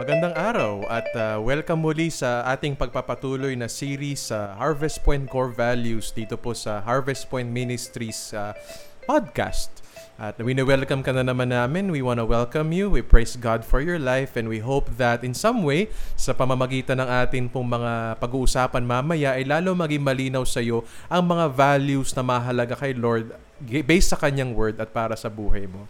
[0.00, 5.52] Magandang araw at uh, welcome muli sa ating pagpapatuloy na series sa Harvest Point Core
[5.52, 8.56] Values dito po sa Harvest Point Ministries uh,
[9.04, 9.68] podcast.
[10.16, 11.92] At wini-welcome ka na naman namin.
[11.92, 12.88] We want to welcome you.
[12.88, 16.96] We praise God for your life and we hope that in some way, sa pamamagitan
[16.96, 20.80] ng atin pong mga pag-uusapan mamaya, ay lalo maging malinaw sa iyo
[21.12, 23.36] ang mga values na mahalaga kay Lord
[23.84, 25.84] based sa Kanyang Word at para sa buhay mo.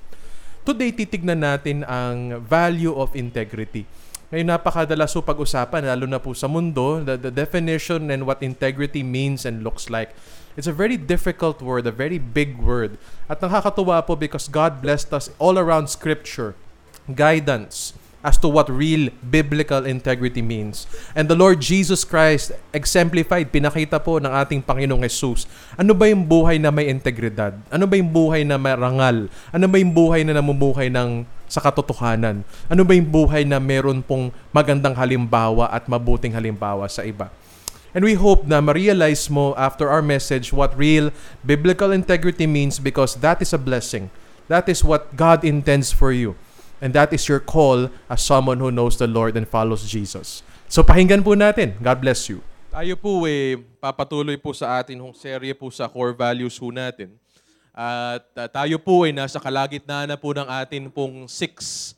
[0.61, 3.89] Today, titignan natin ang value of integrity.
[4.29, 9.01] Ngayon, napakadalas po pag-usapan, lalo na po sa mundo, the, the definition and what integrity
[9.01, 10.13] means and looks like.
[10.61, 13.01] It's a very difficult word, a very big word.
[13.25, 16.53] At nakakatuwa po because God blessed us all around Scripture,
[17.09, 20.85] guidance as to what real biblical integrity means.
[21.17, 25.49] And the Lord Jesus Christ exemplified, pinakita po ng ating Panginoong Jesus.
[25.81, 27.57] Ano ba yung buhay na may integridad?
[27.73, 29.33] Ano ba yung buhay na marangal?
[29.53, 32.47] Ano ba yung buhay na namumuhay ng sa katotohanan?
[32.71, 37.33] Ano ba yung buhay na meron pong magandang halimbawa at mabuting halimbawa sa iba?
[37.91, 41.11] And we hope na ma-realize mo after our message what real
[41.43, 44.15] biblical integrity means because that is a blessing.
[44.47, 46.39] That is what God intends for you.
[46.81, 50.41] And that is your call as someone who knows the Lord and follows Jesus.
[50.65, 51.77] So pakinggan po natin.
[51.77, 52.41] God bless you.
[52.73, 57.13] Tayo po eh, papatuloy po sa atin hong serye po sa core values po natin.
[57.75, 61.93] At uh, tayo po ay nasa kalagitnaan na po ng atin pong six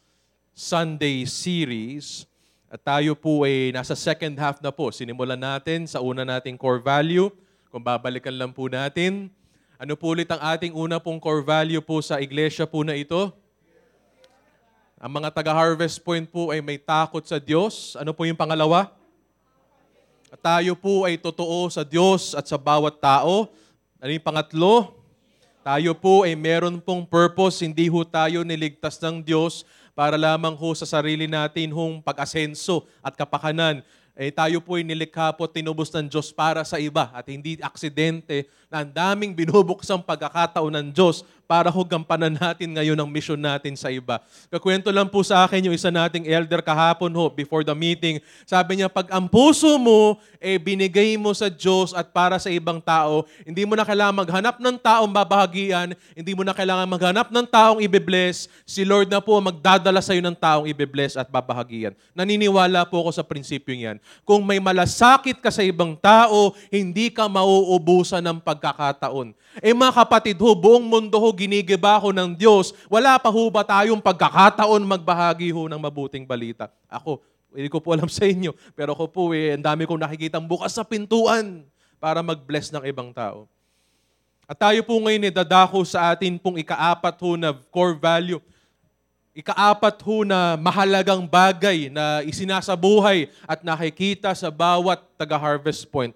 [0.53, 2.25] Sunday series
[2.73, 4.89] at tayo po ay nasa second half na po.
[4.89, 7.29] Sinimulan natin sa una nating core value.
[7.69, 9.29] Kung babalikan lang po natin,
[9.77, 13.29] ano po ulit ang ating una pong core value po sa iglesia po na ito?
[15.03, 17.99] Ang mga taga-harvest point po ay may takot sa Diyos.
[17.99, 18.87] Ano po yung pangalawa?
[20.31, 23.51] At tayo po ay totoo sa Diyos at sa bawat tao.
[23.99, 24.95] Ano yung pangatlo?
[25.67, 30.71] Tayo po ay meron pong purpose, hindi ho tayo niligtas ng Diyos para lamang ho
[30.71, 33.83] sa sarili natin hong pag-asenso at kapakanan.
[34.15, 38.47] Eh, tayo po ay nilikha po tinubos ng Diyos para sa iba at hindi aksidente
[38.71, 43.77] na ang daming binubuksang pagkakataon ng Diyos para ho gampanan natin ngayon ang mission natin
[43.77, 44.25] sa iba.
[44.49, 48.25] Kakwento lang po sa akin yung isa nating elder kahapon ho before the meeting.
[48.49, 52.81] Sabi niya, pag ang puso mo eh binigay mo sa Diyos at para sa ibang
[52.81, 57.45] tao, hindi mo na kailangan maghanap ng taong babahagian, hindi mo na kailangan maghanap ng
[57.45, 58.49] taong ibe-bless.
[58.65, 61.93] Si Lord na po magdadala sa iyo ng taong ibe-bless at babahagian.
[62.17, 64.01] Naniniwala po ako sa prinsipyo yan.
[64.25, 69.37] Kung may malasakit ka sa ibang tao, hindi ka mauubusan ng pagkakataon.
[69.61, 72.73] Eh mga kapatid ho, buong mundo ho ginigiba ho ng Diyos.
[72.89, 76.73] Wala pa ho ba tayong pagkakataon magbahagi ho ng mabuting balita?
[76.89, 77.21] Ako,
[77.53, 80.73] hindi ko po alam sa inyo, pero ako po eh, ang dami kong nakikitang bukas
[80.73, 81.69] sa pintuan
[82.01, 83.45] para mag-bless ng ibang tao.
[84.49, 88.41] At tayo po ngayon eh, dadako sa atin pong ikaapat ho na core value.
[89.33, 96.13] Ikaapat ho na mahalagang bagay na isinasabuhay at nakikita sa bawat taga-harvest point.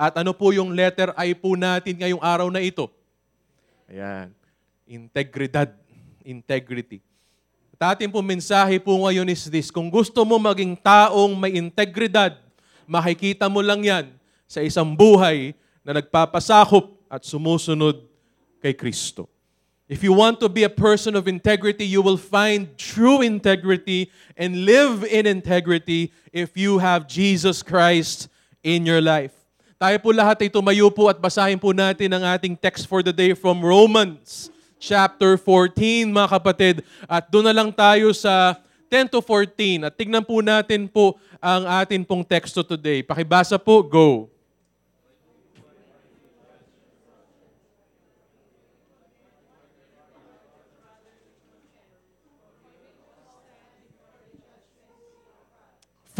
[0.00, 2.88] At ano po yung letter I po natin ngayong araw na ito?
[3.84, 4.32] Ayan.
[4.88, 5.76] Integridad.
[6.24, 7.04] Integrity.
[7.76, 9.68] At ating po mensahe po ngayon is this.
[9.68, 12.32] Kung gusto mo maging taong may integridad,
[12.88, 14.08] makikita mo lang yan
[14.48, 15.52] sa isang buhay
[15.84, 18.00] na nagpapasakop at sumusunod
[18.64, 19.28] kay Kristo.
[19.84, 24.64] If you want to be a person of integrity, you will find true integrity and
[24.64, 28.32] live in integrity if you have Jesus Christ
[28.64, 29.39] in your life.
[29.80, 33.16] Tayo po lahat ay tumayo po at basahin po natin ang ating text for the
[33.16, 36.84] day from Romans chapter 14, mga kapatid.
[37.08, 38.60] At doon na lang tayo sa
[38.92, 39.88] 10 to 14.
[39.88, 43.00] At tignan po natin po ang atin pong teksto today.
[43.00, 44.28] Pakibasa po, go.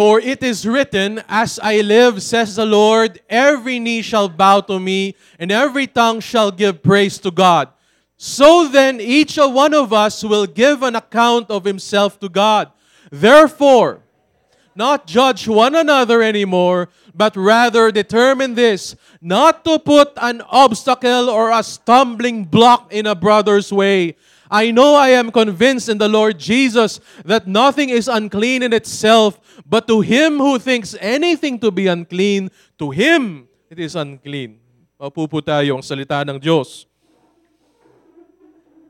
[0.00, 4.80] For it is written, As I live, says the Lord, every knee shall bow to
[4.80, 7.68] me, and every tongue shall give praise to God.
[8.16, 12.72] So then, each one of us will give an account of himself to God.
[13.10, 14.00] Therefore,
[14.74, 21.50] not judge one another anymore, but rather determine this, not to put an obstacle or
[21.50, 24.16] a stumbling block in a brother's way.
[24.50, 29.38] I know I am convinced in the Lord Jesus that nothing is unclean in itself,
[29.62, 34.58] but to him who thinks anything to be unclean, to him it is unclean.
[34.98, 36.90] Mapupo tayo ang salita ng Diyos.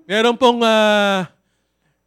[0.09, 1.29] Meron pong uh,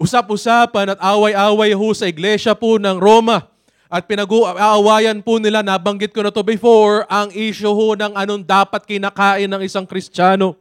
[0.01, 3.53] usap-usapan at away-away ho sa iglesia po ng Roma.
[3.85, 8.81] At pinag-aawayan po nila, nabanggit ko na to before, ang issue ho ng anong dapat
[8.89, 10.57] kinakain ng isang Kristiyano.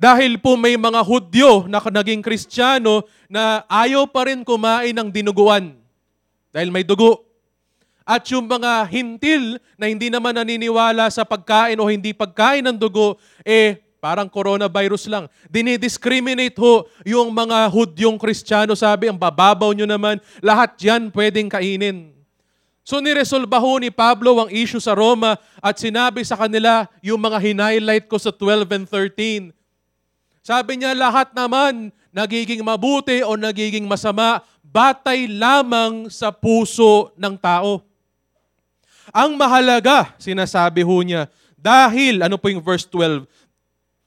[0.00, 5.76] Dahil po may mga Hudyo na naging Kristiyano na ayaw pa rin kumain ng dinuguan.
[6.48, 7.20] Dahil may dugo.
[8.08, 13.20] At yung mga hintil na hindi naman naniniwala sa pagkain o hindi pagkain ng dugo,
[13.44, 15.28] eh parang coronavirus lang.
[15.52, 18.72] Dinidiscriminate ho yung mga Hudyong Kristiyano.
[18.72, 22.08] Sabi, ang bababaw nyo naman, lahat yan pwedeng kainin.
[22.88, 27.36] So niresolba ho ni Pablo ang issue sa Roma at sinabi sa kanila yung mga
[27.36, 29.59] hinighlight ko sa 12 and 13.
[30.40, 37.84] Sabi niya, lahat naman nagiging mabuti o nagiging masama, batay lamang sa puso ng tao.
[39.10, 41.28] Ang mahalaga, sinasabi ho niya,
[41.60, 43.28] dahil, ano po yung verse 12?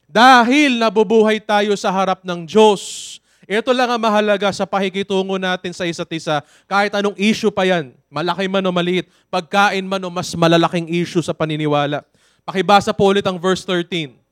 [0.09, 3.17] Dahil nabubuhay tayo sa harap ng Diyos.
[3.45, 6.41] Ito lang ang mahalaga sa pakikitungo natin sa isa't isa.
[6.65, 11.21] Kahit anong issue pa yan, malaki man o maliit, pagkain man o mas malalaking issue
[11.21, 12.01] sa paniniwala.
[12.47, 14.22] Pakibasa po ulit ang verse 13.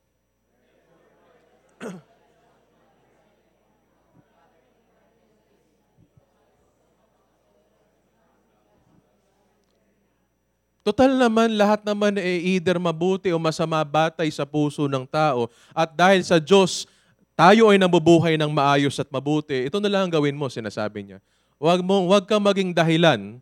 [10.81, 15.45] Total naman, lahat naman eh either mabuti o masama batay sa puso ng tao.
[15.77, 16.89] At dahil sa Diyos,
[17.37, 19.69] tayo ay nabubuhay ng maayos at mabuti.
[19.69, 21.17] Ito na lang ang gawin mo, sinasabi niya.
[21.61, 23.37] Huwag, mo, huwag kang maging dahilan.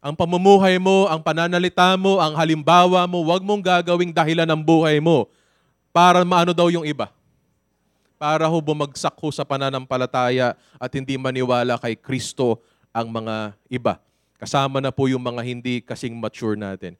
[0.00, 4.96] Ang pamumuhay mo, ang pananalita mo, ang halimbawa mo, huwag mong gagawing dahilan ng buhay
[5.04, 5.28] mo
[5.92, 7.12] para maano daw yung iba.
[8.16, 12.56] Para ho bumagsak ho sa pananampalataya at hindi maniwala kay Kristo
[12.88, 14.00] ang mga iba.
[14.40, 16.96] Kasama na po yung mga hindi kasing mature natin.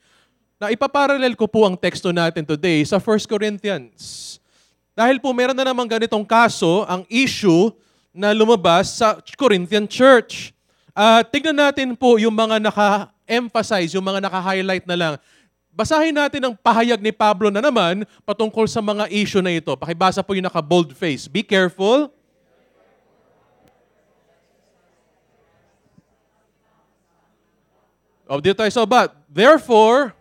[0.61, 4.37] Na ipaparallel ko po ang teksto natin today sa 1 Corinthians.
[4.93, 7.73] Dahil po meron na naman ganitong kaso, ang issue
[8.13, 10.53] na lumabas sa Corinthian church.
[10.93, 15.15] Uh, tignan natin po yung mga naka-emphasize, yung mga naka-highlight na lang.
[15.73, 19.73] Basahin natin ang pahayag ni Pablo na naman patungkol sa mga issue na ito.
[19.81, 21.25] Pakibasa po yung naka-bold face.
[21.25, 22.13] Be careful
[28.31, 29.11] Oh, dito tayo sa but.
[29.27, 30.15] Therefore,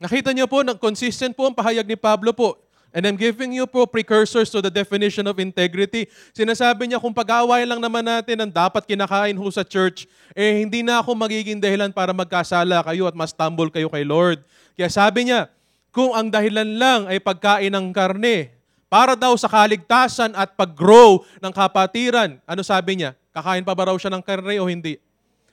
[0.00, 2.56] Nakita niyo po, consistent po ang pahayag ni Pablo po.
[2.88, 6.08] And I'm giving you po precursors to the definition of integrity.
[6.32, 10.80] Sinasabi niya kung pag-aaway lang naman natin ang dapat kinakain ho sa church, eh hindi
[10.80, 14.40] na ako magiging dahilan para magkasala kayo at mas tumble kayo kay Lord.
[14.72, 15.52] Kaya sabi niya,
[15.92, 18.59] kung ang dahilan lang ay pagkain ng karne,
[18.90, 22.42] para daw sa kaligtasan at pag-grow ng kapatiran.
[22.42, 23.14] Ano sabi niya?
[23.30, 24.98] Kakain pa ba raw siya ng karne o hindi?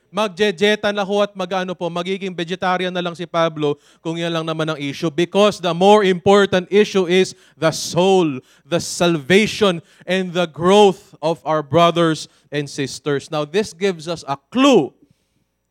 [0.10, 4.48] Magjejeta na ho at magano po, magiging vegetarian na lang si Pablo kung yan lang
[4.48, 5.14] naman ang issue.
[5.14, 11.62] Because the more important issue is the soul, the salvation, and the growth of our
[11.62, 13.30] brothers and sisters.
[13.30, 14.96] Now, this gives us a clue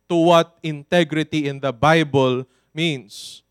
[0.07, 3.43] to what integrity in the Bible means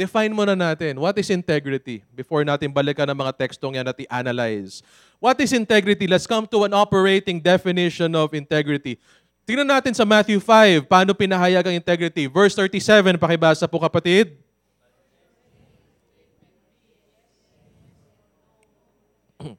[0.00, 2.00] define muna natin, what is integrity?
[2.16, 4.80] Before natin balikan ang mga tekstong yan at i-analyze.
[5.20, 6.08] What is integrity?
[6.08, 8.96] Let's come to an operating definition of integrity.
[9.44, 12.24] Tingnan natin sa Matthew 5, paano pinahayag ang integrity.
[12.24, 14.40] Verse 37, pakibasa po kapatid.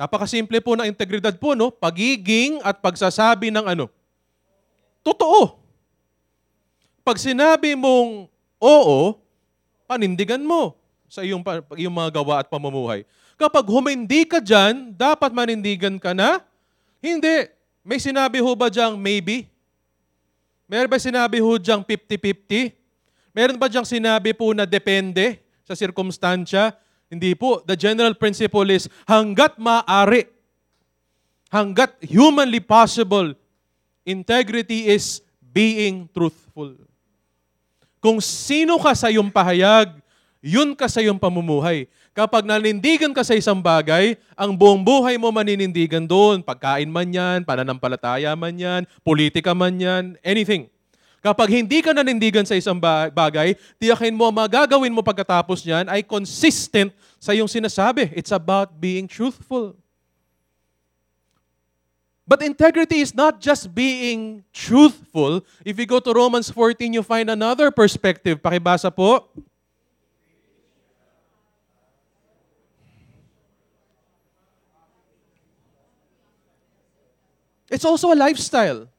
[0.00, 1.68] Napakasimple po ng integridad po, no?
[1.68, 3.92] Pagiging at pagsasabi ng ano?
[5.04, 5.65] Totoo.
[7.06, 8.26] Pag sinabi mong
[8.58, 9.14] oo,
[9.86, 10.74] panindigan mo
[11.06, 11.38] sa iyong,
[11.78, 13.06] iyong mga gawa at pamumuhay.
[13.38, 16.42] Kapag humindi ka dyan, dapat manindigan ka na?
[16.98, 17.46] Hindi.
[17.86, 19.46] May sinabi ho ba diyang maybe?
[20.66, 22.74] Meron ba sinabi ho diyang 50-50?
[23.30, 26.74] Meron ba diyang sinabi po na depende sa sirkumstansya?
[27.06, 27.62] Hindi po.
[27.62, 30.26] The general principle is hanggat maaari,
[31.54, 33.30] hanggat humanly possible,
[34.02, 35.22] integrity is
[35.54, 36.74] being truthful.
[38.06, 39.98] Kung sino ka sa iyong pahayag,
[40.38, 41.90] yun ka sa iyong pamumuhay.
[42.14, 46.38] Kapag nanindigan ka sa isang bagay, ang buong buhay mo maninindigan doon.
[46.38, 50.70] Pagkain man yan, pananampalataya man yan, politika man yan, anything.
[51.18, 52.78] Kapag hindi ka nanindigan sa isang
[53.10, 58.14] bagay, tiyakin mo ang magagawin mo pagkatapos niyan ay consistent sa iyong sinasabi.
[58.14, 59.74] It's about being truthful.
[62.26, 65.46] But integrity is not just being truthful.
[65.62, 68.42] If you go to Romans 14, you find another perspective.
[68.42, 69.30] Pakibasa po.
[77.70, 78.90] It's also a lifestyle.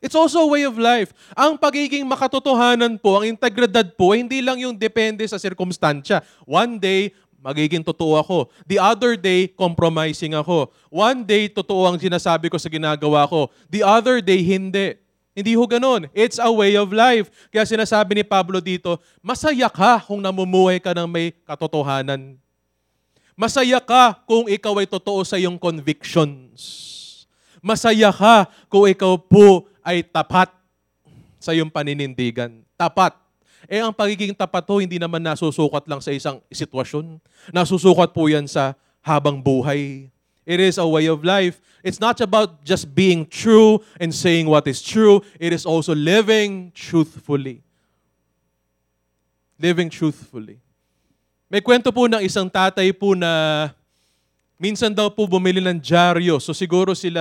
[0.00, 1.12] It's also a way of life.
[1.36, 6.24] Ang pagiging makatotohanan po, ang integridad po, hindi lang yung depende sa sirkumstansya.
[6.48, 8.38] One day, magiging totoo ako.
[8.68, 10.70] The other day, compromising ako.
[10.92, 13.48] One day, totoo ang sinasabi ko sa ginagawa ko.
[13.72, 15.00] The other day, hindi.
[15.32, 16.10] Hindi ho ganun.
[16.12, 17.32] It's a way of life.
[17.48, 22.36] Kaya sinasabi ni Pablo dito, masaya ka kung namumuhay ka ng may katotohanan.
[23.32, 26.60] Masaya ka kung ikaw ay totoo sa iyong convictions.
[27.64, 30.52] Masaya ka kung ikaw po ay tapat
[31.40, 32.60] sa iyong paninindigan.
[32.76, 33.16] Tapat.
[33.68, 37.20] Eh ang pagiging tapat ho, hindi naman nasusukat lang sa isang sitwasyon.
[37.52, 38.72] Nasusukat po yan sa
[39.04, 40.08] habang buhay.
[40.48, 41.60] It is a way of life.
[41.84, 45.20] It's not about just being true and saying what is true.
[45.36, 47.64] It is also living truthfully.
[49.60, 50.60] Living truthfully.
[51.50, 53.28] May kwento po ng isang tatay po na
[54.60, 56.40] minsan daw po bumili ng dyaryo.
[56.40, 57.20] So siguro sila,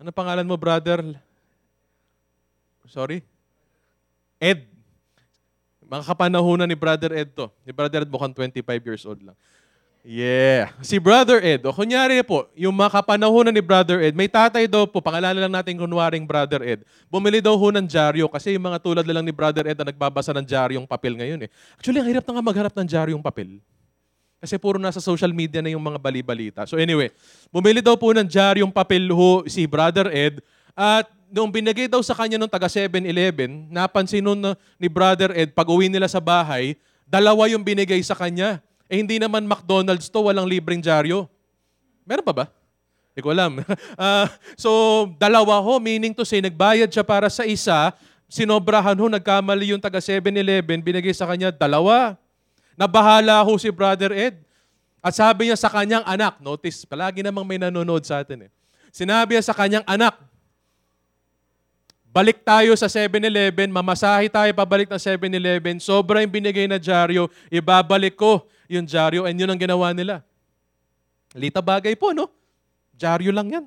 [0.00, 1.04] ano pangalan mo brother?
[2.88, 3.24] Sorry?
[4.36, 4.71] Ed.
[5.92, 7.52] Mga kapanahonan ni Brother Ed to.
[7.68, 9.36] Ni Brother Ed mukhang 25 years old lang.
[10.02, 10.72] Yeah.
[10.80, 14.88] Si Brother Ed, o kunyari po, yung mga kapanahonan ni Brother Ed, may tatay daw
[14.88, 18.80] po, pangalala lang natin kunwaring Brother Ed, bumili daw ho ng dyaryo kasi yung mga
[18.82, 21.48] tulad lang ni Brother Ed na nagbabasa ng dyaryong papel ngayon eh.
[21.78, 23.62] Actually, ang hirap na nga magharap ng dyaryong papel.
[24.42, 26.66] Kasi puro nasa social media na yung mga bali-balita.
[26.66, 27.14] So anyway,
[27.54, 30.42] bumili daw po ng dyaryong papel ho si Brother Ed
[30.74, 35.64] at nung binigay daw sa kanya nung taga 7-Eleven, napansin nun ni Brother Ed, pag
[35.64, 36.76] uwi nila sa bahay,
[37.08, 38.60] dalawa yung binigay sa kanya.
[38.84, 41.24] Eh hindi naman McDonald's to, walang libreng dyaryo.
[42.04, 42.44] Meron pa ba?
[43.16, 43.64] Hindi ko alam.
[43.64, 44.26] uh,
[44.62, 44.70] so,
[45.16, 47.96] dalawa ho, meaning to say, nagbayad siya para sa isa,
[48.28, 52.20] sinobrahan ho, nagkamali yung taga 7-Eleven, binigay sa kanya dalawa.
[52.76, 54.36] Nabahala ho si Brother Ed.
[55.02, 58.50] At sabi niya sa kanyang anak, notice, palagi namang may nanonood sa atin eh.
[58.92, 60.14] Sinabi niya sa kanyang anak,
[62.12, 68.20] balik tayo sa 7-Eleven, mamasahe tayo pabalik ng 7-Eleven, sobra yung binigay na dyaryo, ibabalik
[68.20, 70.20] ko yung dyaryo, and yun ang ginawa nila.
[71.32, 72.28] Lita bagay po, no?
[72.92, 73.64] Dyaryo lang yan.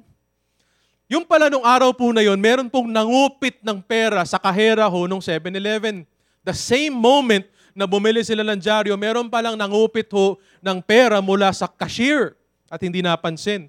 [1.10, 5.10] Yung pala nung araw po na yon, meron pong nangupit ng pera sa kahera ho
[5.10, 6.06] nung 7-Eleven.
[6.46, 11.50] The same moment na bumili sila ng dyaryo, meron palang nangupit ho ng pera mula
[11.50, 12.38] sa cashier
[12.70, 13.66] at hindi napansin.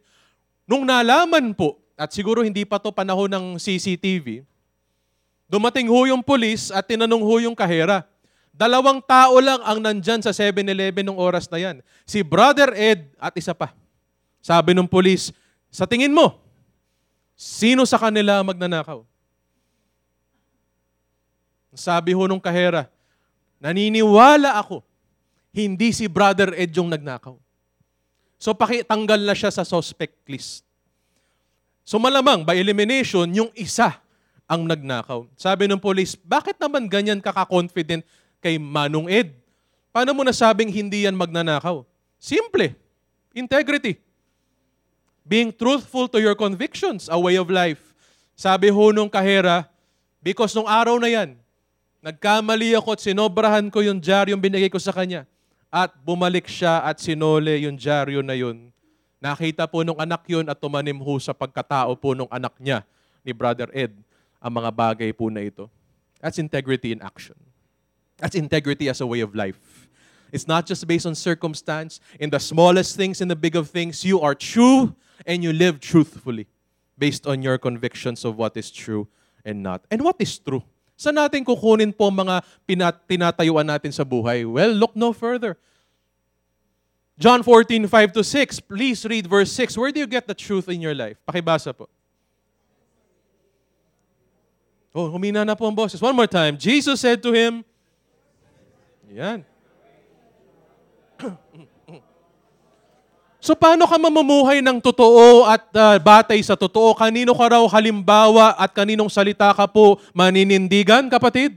[0.69, 4.45] Nung nalaman po, at siguro hindi pa to panahon ng CCTV,
[5.47, 8.07] dumating ho yung polis at tinanong ho yung kahera.
[8.57, 11.85] Dalawang tao lang ang nandyan sa 7-Eleven nung oras na yan.
[12.09, 13.77] Si Brother Ed at isa pa.
[14.41, 15.29] Sabi ng polis,
[15.69, 16.41] sa tingin mo,
[17.37, 19.05] sino sa kanila magnanakaw?
[21.77, 22.89] Sabi ho nung kahera,
[23.61, 24.81] naniniwala ako,
[25.53, 27.37] hindi si Brother Ed yung nagnakaw.
[28.41, 30.65] So pakitanggal na siya sa suspect list.
[31.85, 34.01] So malamang, by elimination, yung isa
[34.47, 35.27] ang nagnakaw.
[35.35, 38.07] Sabi ng polis, bakit naman ganyan kaka-confident
[38.39, 39.35] kay Manong Ed.
[39.91, 41.83] Paano mo nasabing hindi yan magnanakaw?
[42.17, 42.73] Simple.
[43.35, 43.99] Integrity.
[45.27, 47.83] Being truthful to your convictions, a way of life.
[48.39, 49.67] Sabi ho nung kahera,
[50.23, 51.35] because nung araw na yan,
[51.99, 55.27] nagkamali ako at sinobrahan ko yung dyaryo binigay ko sa kanya.
[55.67, 58.71] At bumalik siya at sinole yung dyaryo na yun.
[59.19, 62.87] Nakita po nung anak yun at tumanim ho sa pagkatao po nung anak niya
[63.27, 64.06] ni Brother Ed
[64.47, 65.67] ang mga bagay po na ito.
[66.23, 67.35] That's integrity in action.
[68.23, 69.91] That's integrity as a way of life.
[70.31, 71.99] It's not just based on circumstance.
[72.23, 74.95] In the smallest things, in the big of things, you are true
[75.27, 76.47] and you live truthfully
[76.95, 79.11] based on your convictions of what is true
[79.45, 79.83] and not.
[79.91, 80.63] And what is true?
[80.97, 84.49] Saan natin kukunin po mga pinat- tinatayuan natin sa buhay?
[84.49, 85.59] Well, look no further.
[87.19, 88.61] John 14, 5 to 6.
[88.61, 89.77] Please read verse 6.
[89.77, 91.17] Where do you get the truth in your life?
[91.25, 91.89] Pakibasa po.
[94.97, 96.01] Oh, humina na po ang boses.
[96.01, 96.57] One more time.
[96.57, 97.61] Jesus said to him,
[99.13, 99.45] yan.
[103.45, 106.97] So paano ka mamumuhay ng totoo at uh, batay sa totoo?
[106.97, 111.55] Kanino ka raw halimbawa at kaninong salita ka po maninindigan, kapatid?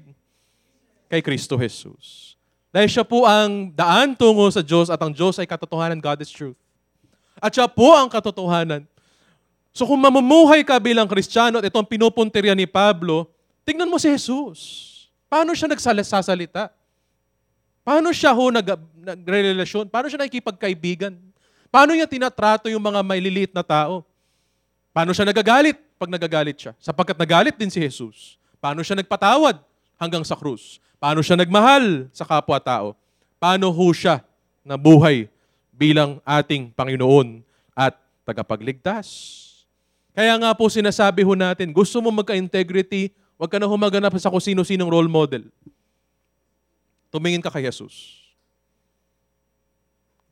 [1.08, 2.36] Kay Kristo Jesus.
[2.69, 6.29] Dahil siya po ang daan tungo sa Diyos at ang Diyos ay katotohanan, God is
[6.29, 6.60] truth.
[7.41, 8.86] At siya po ang katotohanan.
[9.79, 13.31] So kung mamumuhay ka bilang Kristiyano at itong pinupuntirya ni Pablo,
[13.63, 14.59] tingnan mo si Jesus.
[15.31, 16.67] Paano siya nagsasalita?
[17.88, 19.88] Paano siya ho nag, nagrelasyon?
[19.88, 21.15] Paano siya nakikipagkaibigan?
[21.71, 24.03] Paano niya tinatrato yung mga maliliit na tao?
[24.91, 26.75] Paano siya nagagalit pag nagagalit siya?
[26.83, 28.36] Sapagkat nagalit din si Jesus.
[28.59, 29.63] Paano siya nagpatawad
[29.95, 30.83] hanggang sa krus?
[31.00, 33.00] Paano siya nagmahal sa kapwa-tao?
[33.39, 34.27] Paano ho siya
[34.59, 35.31] nabuhay
[35.71, 37.39] bilang ating Panginoon
[37.71, 37.95] at
[38.27, 39.48] tagapagligtas?
[40.20, 44.44] Kaya nga po sinasabi ho natin, gusto mo magka-integrity, huwag ka na humaganap sa kung
[44.44, 45.48] sino-sinong role model.
[47.08, 48.20] Tumingin ka kay Jesus.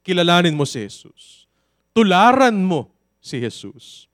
[0.03, 1.47] Kilalanin mo si Jesus.
[1.95, 2.91] Tularan mo
[3.23, 4.11] si Jesus.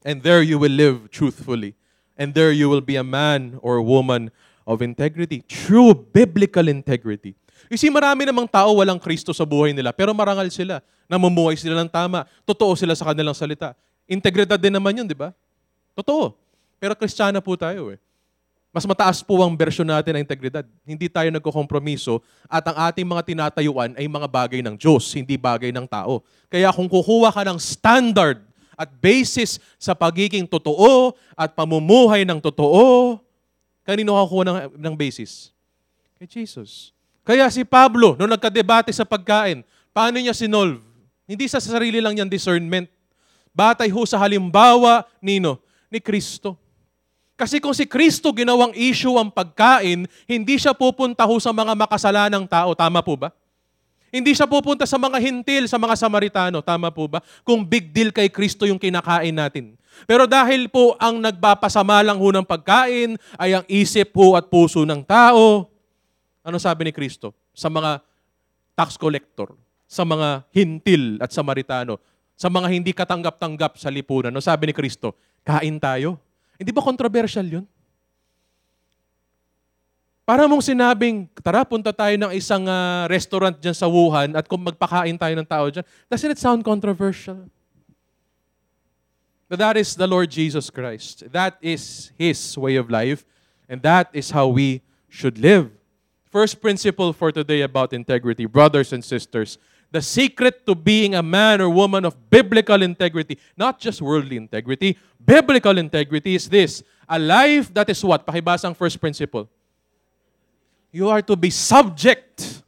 [0.00, 1.76] And there you will live truthfully
[2.14, 4.30] And there you will be a man or woman
[4.66, 5.42] of integrity.
[5.50, 7.34] True biblical integrity.
[7.66, 10.78] You see, marami namang tao walang Kristo sa buhay nila, pero marangal sila.
[11.10, 12.22] Namumuhay sila ng tama.
[12.46, 13.74] Totoo sila sa kanilang salita.
[14.04, 15.32] Integridad din naman yun, di ba?
[15.96, 16.36] Totoo.
[16.76, 17.98] Pero kristyana po tayo eh.
[18.74, 20.66] Mas mataas po ang bersyon natin ng integridad.
[20.82, 22.18] Hindi tayo nagkokompromiso
[22.50, 26.26] at ang ating mga tinatayuan ay mga bagay ng Diyos, hindi bagay ng tao.
[26.50, 28.42] Kaya kung kukuha ka ng standard
[28.74, 33.22] at basis sa pagiging totoo at pamumuhay ng totoo,
[33.86, 35.54] kanino ka kukuha ng, ng basis?
[36.18, 36.90] Kay Jesus.
[37.22, 39.62] Kaya si Pablo, nung nagkadebate sa pagkain,
[39.94, 40.82] paano niya sinolve?
[41.30, 42.90] Hindi sa sarili lang niyang discernment.
[43.54, 46.58] Batay ho sa halimbawa, nino, ni Kristo.
[47.38, 52.46] Kasi kung si Kristo ginawang issue ang pagkain, hindi siya pupunta ho sa mga makasalanang
[52.50, 52.74] tao.
[52.74, 53.30] Tama po ba?
[54.14, 56.62] Hindi siya pupunta sa mga hintil, sa mga Samaritano.
[56.62, 57.18] Tama po ba?
[57.42, 59.74] Kung big deal kay Kristo yung kinakain natin.
[60.06, 64.86] Pero dahil po ang nagpapasama lang ho ng pagkain ay ang isip ho at puso
[64.86, 65.66] ng tao,
[66.46, 67.34] ano sabi ni Kristo?
[67.50, 68.02] Sa mga
[68.78, 69.54] tax collector,
[69.90, 71.98] sa mga hintil at Samaritano,
[72.34, 75.14] sa mga hindi katanggap-tanggap sa lipunan, ano sabi ni Kristo?
[75.46, 76.18] Kain tayo.
[76.58, 77.64] Hindi ba controversial yun?
[80.24, 84.64] Para mong sinabing, tara, punta tayo ng isang uh, restaurant dyan sa Wuhan at kung
[84.64, 87.44] magpakain tayo ng tao dyan, doesn't it sound controversial?
[89.44, 91.28] But that is the Lord Jesus Christ.
[91.28, 93.28] That is His way of life,
[93.68, 94.80] and that is how we
[95.12, 95.68] should live.
[96.32, 99.60] First principle for today about integrity, brothers and sisters,
[99.94, 104.98] the secret to being a man or woman of biblical integrity, not just worldly integrity,
[105.24, 108.26] biblical integrity is this a life that is what?
[108.26, 109.48] Pakibasang first principle.
[110.90, 112.62] You are to be subject,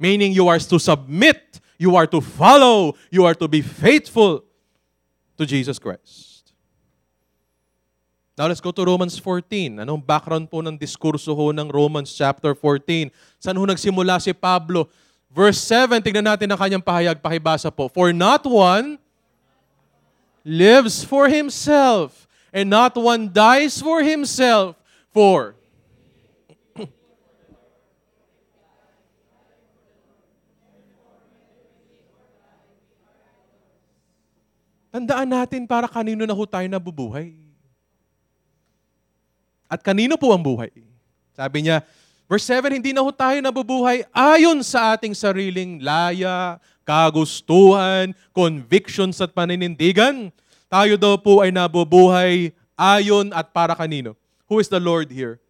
[0.00, 4.42] meaning you are to submit, you are to follow, you are to be faithful
[5.38, 6.50] to Jesus Christ.
[8.34, 9.78] Now let's go to Romans 14.
[9.86, 13.14] Anong background po ng diskurso ho ng Romans chapter 14?
[13.38, 14.90] Saan ho nagsimula si Pablo?
[15.28, 17.92] Verse 7, tingnan natin ang kanyang pahayag, pakibasa po.
[17.92, 18.96] For not one
[20.40, 24.74] lives for himself, and not one dies for himself.
[25.12, 25.58] For
[34.88, 37.36] Tandaan natin para kanino na ho tayo nabubuhay.
[39.68, 40.72] At kanino po ang buhay?
[41.36, 41.84] Sabi niya,
[42.28, 49.32] Verse 7, hindi na ho tayo nabubuhay ayon sa ating sariling laya, kagustuhan, convictions at
[49.32, 50.28] paninindigan.
[50.68, 54.12] Tayo daw po ay nabubuhay ayon at para kanino?
[54.44, 55.40] Who is the Lord here?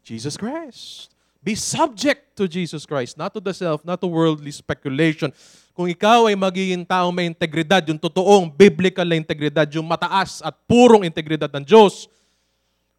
[0.00, 1.12] Jesus Christ.
[1.44, 5.30] Be subject to Jesus Christ, not to the self, not to worldly speculation.
[5.76, 10.56] Kung ikaw ay magiging taong may integridad, yung totoong biblical na integridad, yung mataas at
[10.64, 12.08] purong integridad ng Diyos,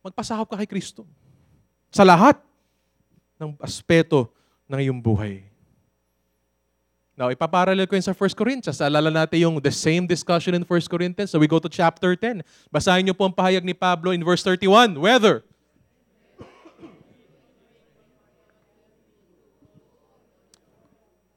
[0.06, 1.04] magpasakop ka kay Kristo.
[1.92, 2.40] Sa lahat
[3.38, 4.30] ng aspeto
[4.66, 5.46] ng iyong buhay.
[7.18, 8.78] Now, ipaparallel ko yun sa 1 Corinthians.
[8.78, 11.34] Alala natin yung the same discussion in 1 Corinthians.
[11.34, 12.46] So we go to chapter 10.
[12.70, 14.94] Basahin niyo po ang pahayag ni Pablo in verse 31.
[15.02, 15.42] Whether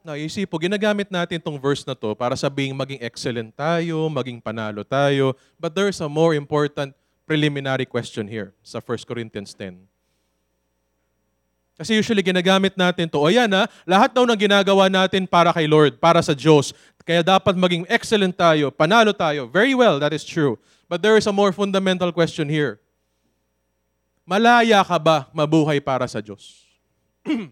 [0.00, 4.08] Now, you see po, ginagamit natin itong verse na to para sabing maging excellent tayo,
[4.08, 5.36] maging panalo tayo.
[5.60, 6.96] But there's a more important
[7.28, 9.89] preliminary question here sa 1 Corinthians 10.
[11.80, 15.64] Kasi usually ginagamit natin to, o yan ha, lahat daw ng ginagawa natin para kay
[15.64, 16.76] Lord, para sa Diyos.
[17.08, 19.48] Kaya dapat maging excellent tayo, panalo tayo.
[19.48, 20.60] Very well, that is true.
[20.92, 22.84] But there is a more fundamental question here.
[24.28, 26.68] Malaya ka ba mabuhay para sa Diyos?
[27.24, 27.48] 1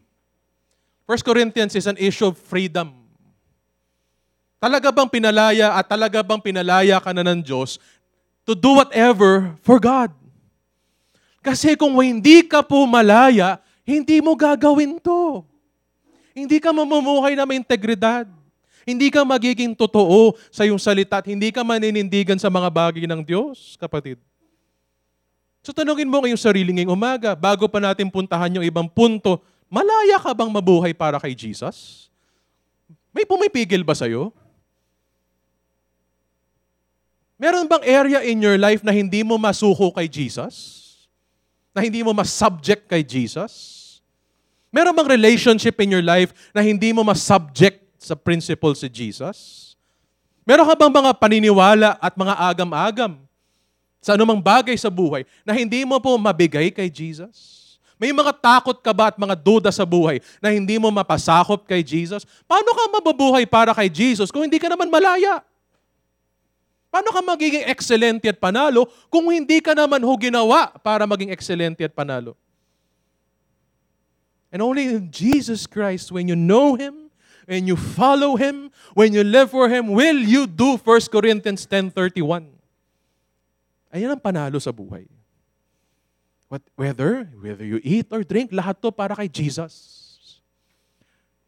[1.25, 2.93] Corinthians is an issue of freedom.
[4.61, 7.81] Talaga bang pinalaya at talaga bang pinalaya ka na ng Diyos
[8.45, 10.13] to do whatever for God?
[11.41, 13.57] Kasi kung hindi ka po malaya,
[13.89, 15.41] hindi mo gagawin to.
[16.37, 18.29] Hindi ka mamumuhay na may integridad.
[18.85, 23.25] Hindi ka magiging totoo sa iyong salita at hindi ka maninindigan sa mga bagay ng
[23.25, 24.21] Diyos, kapatid.
[25.65, 30.21] So tanungin mo ngayong sarili ngayong umaga, bago pa natin puntahan yung ibang punto, malaya
[30.21, 32.09] ka bang mabuhay para kay Jesus?
[33.13, 34.33] May pumipigil ba sa'yo?
[37.41, 40.85] Meron bang area in your life na hindi mo masuko kay Jesus?
[41.77, 43.78] Na hindi mo mas-subject kay Jesus?
[44.69, 49.73] Meron bang relationship in your life na hindi mo mas-subject sa principle si Jesus?
[50.45, 53.13] Meron ka bang mga paniniwala at mga agam-agam
[54.01, 57.59] sa anumang bagay sa buhay na hindi mo po mabigay kay Jesus?
[57.99, 61.83] May mga takot ka ba at mga duda sa buhay na hindi mo mapasakop kay
[61.83, 62.23] Jesus?
[62.47, 65.43] Paano ka mababuhay para kay Jesus kung hindi ka naman malaya?
[66.89, 71.85] Paano ka magiging excelente at panalo kung hindi ka naman ho ginawa para maging excelente
[71.85, 72.39] at panalo?
[74.49, 77.13] And only in Jesus Christ, when you know Him,
[77.45, 82.49] when you follow Him, when you live for Him, will you do 1 Corinthians 10.31.
[83.89, 85.09] Ayan ang panalo sa buhay.
[86.49, 89.99] What, whether, whether you eat or drink, lahat to para kay Jesus.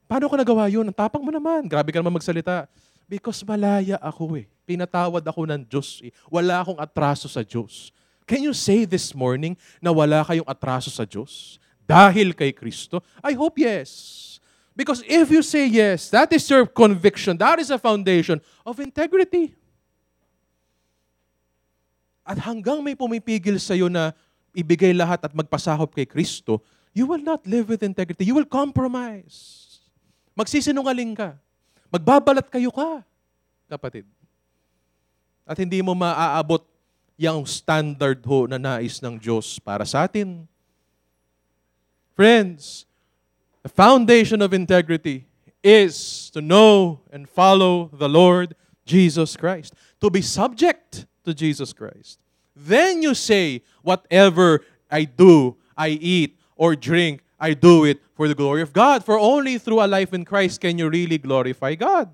[0.05, 0.85] Paano ko nagawa yun?
[0.85, 1.65] Ang tapang mo naman.
[1.65, 2.69] Grabe ka naman magsalita.
[3.09, 4.47] Because malaya ako eh.
[4.69, 6.13] Pinatawad ako ng Diyos eh.
[6.29, 7.95] Wala akong atraso sa Diyos.
[8.29, 11.59] Can you say this morning na wala kayong atraso sa Diyos?
[11.90, 13.03] Dahil kay Kristo?
[13.18, 14.38] I hope yes.
[14.79, 17.35] Because if you say yes, that is your conviction.
[17.35, 19.59] That is a foundation of integrity.
[22.22, 24.14] At hanggang may pumipigil sa iyo na
[24.55, 26.62] ibigay lahat at magpasahop kay Kristo,
[26.94, 28.22] you will not live with integrity.
[28.22, 29.66] You will compromise.
[30.38, 31.35] Magsisinungaling ka.
[31.90, 33.03] Magbabalat kayo ka,
[33.66, 34.07] kapatid.
[35.42, 36.62] At hindi mo maaabot
[37.18, 40.46] yung standard ho na nais ng Diyos para sa atin.
[42.20, 42.85] Friends,
[43.62, 45.26] the foundation of integrity
[45.64, 48.54] is to know and follow the Lord
[48.85, 49.72] Jesus Christ.
[50.02, 52.18] To be subject to Jesus Christ.
[52.54, 58.35] Then you say, whatever I do, I eat or drink, I do it for the
[58.35, 59.02] glory of God.
[59.02, 62.11] For only through a life in Christ can you really glorify God.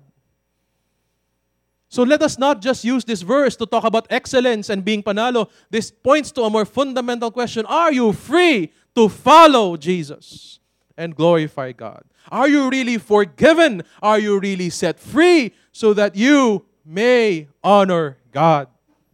[1.89, 5.49] So let us not just use this verse to talk about excellence and being panalo.
[5.69, 7.65] This points to a more fundamental question.
[7.65, 10.59] Are you free to follow Jesus
[10.97, 12.01] and glorify God?
[12.33, 13.85] Are you really forgiven?
[14.01, 18.67] Are you really set free so that you may honor God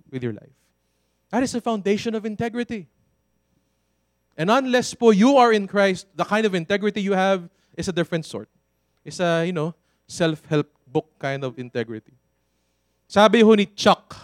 [0.09, 0.55] with your life?
[1.29, 2.87] That is the foundation of integrity.
[4.37, 7.93] And unless po you are in Christ, the kind of integrity you have is a
[7.93, 8.47] different sort.
[9.03, 9.75] It's a, you know,
[10.07, 12.13] self-help book kind of integrity.
[13.07, 14.15] Sabi ho ni Chuck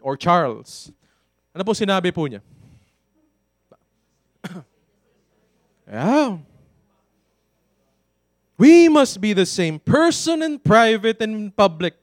[0.00, 0.90] or Charles,
[1.54, 2.40] ano po sinabi po niya?
[5.88, 6.38] yeah.
[8.56, 11.94] We must be the same person in private and in public.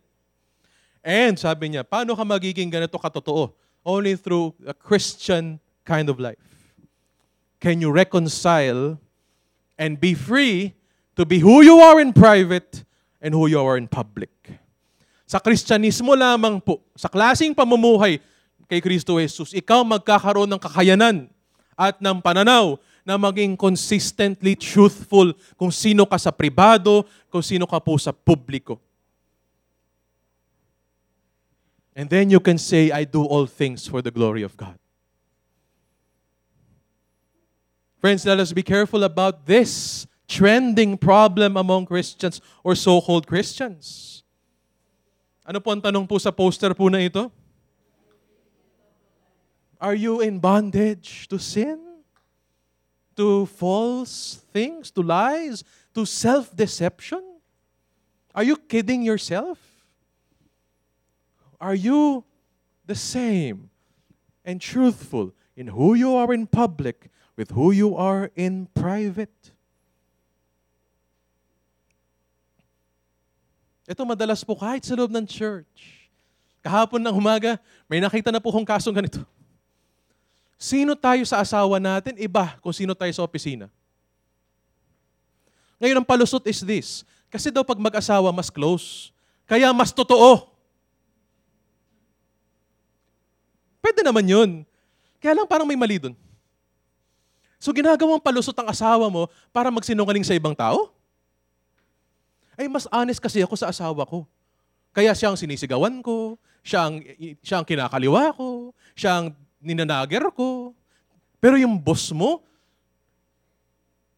[1.04, 3.52] And sabi niya, paano ka magiging ganito katotoo?
[3.84, 6.54] Only through a Christian kind of life.
[7.64, 9.00] can you reconcile
[9.80, 10.76] and be free
[11.16, 12.84] to be who you are in private
[13.24, 14.28] and who you are in public.
[15.24, 18.20] Sa Kristyanismo lamang po, sa klasing pamumuhay
[18.68, 21.32] kay Kristo Jesus, ikaw magkakaroon ng kakayanan
[21.78, 27.78] at ng pananaw na maging consistently truthful kung sino ka sa pribado, kung sino ka
[27.80, 28.80] po sa publiko.
[31.94, 34.80] And then you can say, I do all things for the glory of God.
[38.02, 44.24] Friends, let us be careful about this trending problem among Christians or so-called Christians.
[45.46, 47.30] Ano po ang tanong po sa poster po na ito?
[49.84, 51.76] Are you in bondage to sin?
[53.20, 54.88] To false things?
[54.96, 55.68] To lies?
[55.92, 57.20] To self-deception?
[58.32, 59.60] Are you kidding yourself?
[61.60, 62.24] Are you
[62.88, 63.70] the same
[64.44, 69.34] and truthful in who you are in public with who you are in private.
[73.84, 76.08] Ito madalas po kahit sa loob ng church.
[76.64, 77.60] Kahapon ng umaga,
[77.92, 79.20] may nakita na po kong kasong ganito.
[80.58, 82.16] Sino tayo sa asawa natin?
[82.16, 83.68] Iba kung sino tayo sa opisina.
[85.84, 86.90] Ngayon ang palusot is this.
[87.28, 89.12] Kasi daw pag mag-asawa, mas close.
[89.44, 90.48] Kaya mas totoo.
[93.84, 94.50] Pwede naman yun.
[95.20, 96.16] Kaya lang parang may mali dun.
[97.60, 100.92] So ginagawang palusot ang asawa mo para magsinungaling sa ibang tao?
[102.56, 104.24] Ay, mas honest kasi ako sa asawa ko.
[104.94, 107.02] Kaya siya ang sinisigawan ko, siya ang,
[107.42, 110.76] siya ang kinakaliwa ko, siya ang ninanager ko.
[111.40, 112.44] Pero yung boss mo,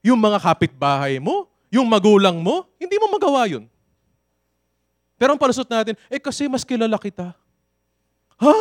[0.06, 3.66] yung mga kapitbahay mo, yung magulang mo, hindi mo magawa yun.
[5.16, 7.32] Pero ang palusot natin, eh kasi mas kilala kita.
[8.38, 8.54] Ha?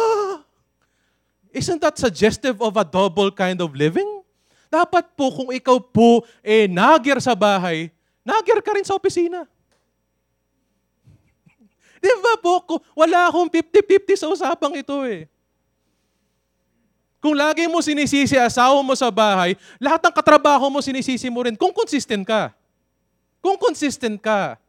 [1.55, 4.07] Isn't that suggestive of a double kind of living?
[4.71, 7.91] Dapat po kung ikaw po eh nager sa bahay,
[8.27, 9.47] nager ka rin sa opisina.
[12.03, 12.83] Di ba po?
[12.97, 15.31] Wala akong 50-50 sa usapang ito eh.
[17.25, 21.57] Kung lagi mo sinisisi asawa mo sa bahay, lahat ng katrabaho mo sinisisi mo rin
[21.57, 22.53] kung consistent ka.
[23.41, 24.61] Kung consistent ka.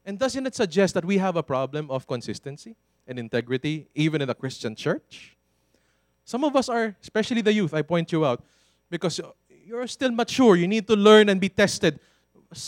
[0.00, 4.32] And doesn't it suggest that we have a problem of consistency and integrity even in
[4.32, 5.36] the Christian church?
[6.24, 8.40] Some of us are, especially the youth, I point you out,
[8.88, 9.20] because
[9.68, 10.56] you're still mature.
[10.56, 12.00] You need to learn and be tested.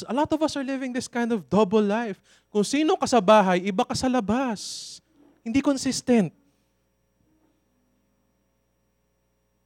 [0.05, 2.21] A lot of us are living this kind of double life.
[2.53, 5.01] Kung sino ka sa bahay, iba ka sa labas.
[5.41, 6.42] Hindi consistent.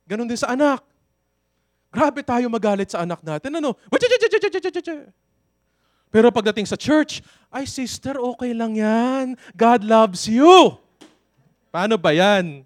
[0.07, 0.87] Ganon din sa anak.
[1.91, 3.51] Grabe tayo magalit sa anak natin.
[3.59, 3.75] Ano?
[6.15, 9.35] Pero pagdating sa church, ay sister, okay lang yan.
[9.53, 10.79] God loves you.
[11.75, 12.63] Paano ba yan?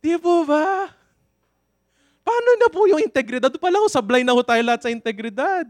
[0.00, 0.88] Di po ba?
[2.24, 3.52] Paano na po yung integridad?
[3.60, 5.68] Pala ko, sablay na ho tayo lahat sa integridad.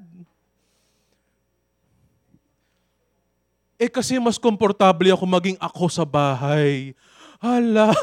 [3.80, 6.92] Eh kasi mas komportable ako maging ako sa bahay.
[7.40, 7.96] Hala,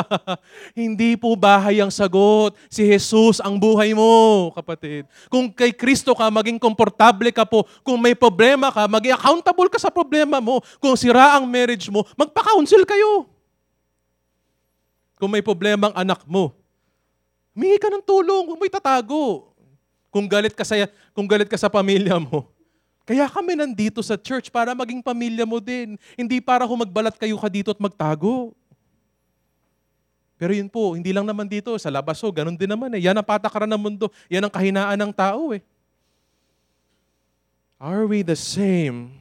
[0.80, 2.56] hindi po bahay ang sagot.
[2.72, 5.04] Si Jesus ang buhay mo, kapatid.
[5.28, 7.68] Kung kay Kristo ka, maging komportable ka po.
[7.84, 10.64] Kung may problema ka, maging accountable ka sa problema mo.
[10.80, 13.28] Kung sira ang marriage mo, magpa-counsel kayo.
[15.20, 16.56] Kung may problema ang anak mo,
[17.52, 19.52] humingi ka ng tulong, huwag mo itatago.
[20.08, 20.80] Kung galit ka sa,
[21.12, 22.48] kung galit ka sa pamilya mo,
[23.04, 26.00] kaya kami nandito sa church para maging pamilya mo din.
[26.16, 28.56] Hindi para kung magbalat kayo ka dito at magtago.
[30.42, 33.06] Pero yun po, hindi lang naman dito, sa labas o, ganun din naman eh.
[33.06, 34.10] Yan ang patakaran ng mundo.
[34.26, 35.62] Yan ang kahinaan ng tao eh.
[37.78, 39.14] Are we the same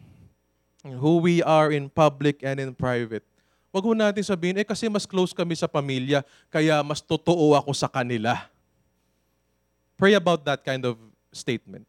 [0.81, 3.21] who we are in public and in private?
[3.69, 7.69] Wag ho natin sabihin, eh kasi mas close kami sa pamilya, kaya mas totoo ako
[7.77, 8.49] sa kanila.
[10.01, 10.97] Pray about that kind of
[11.29, 11.85] statement.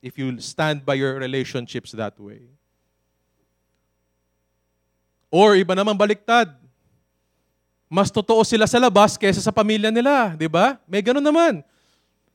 [0.00, 2.48] If you stand by your relationships that way.
[5.28, 6.63] Or iba naman baliktad
[7.88, 10.80] mas totoo sila sa labas kaysa sa pamilya nila, di ba?
[10.88, 11.60] May ganun naman.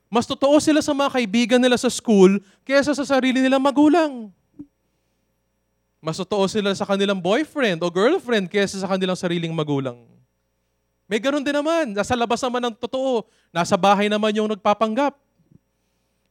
[0.10, 4.34] Mas totoo sila sa mga kaibigan nila sa school kaysa sa sarili nilang magulang.
[6.00, 10.00] Mas totoo sila sa kanilang boyfriend o girlfriend kaysa sa kanilang sariling magulang.
[11.10, 11.92] May ganun din naman.
[11.92, 13.26] Nasa labas naman ng totoo.
[13.50, 15.18] Nasa bahay naman yung nagpapanggap.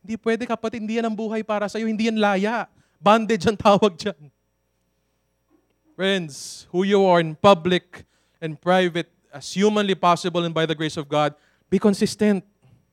[0.01, 1.85] Hindi pwede kapatid, hindi yan ang buhay para sa'yo.
[1.85, 2.71] Hindi yan laya.
[2.97, 4.31] Bondage ang tawag dyan.
[5.99, 8.07] Friends, who you are in public
[8.39, 11.35] and private as humanly possible and by the grace of God,
[11.69, 12.43] be consistent.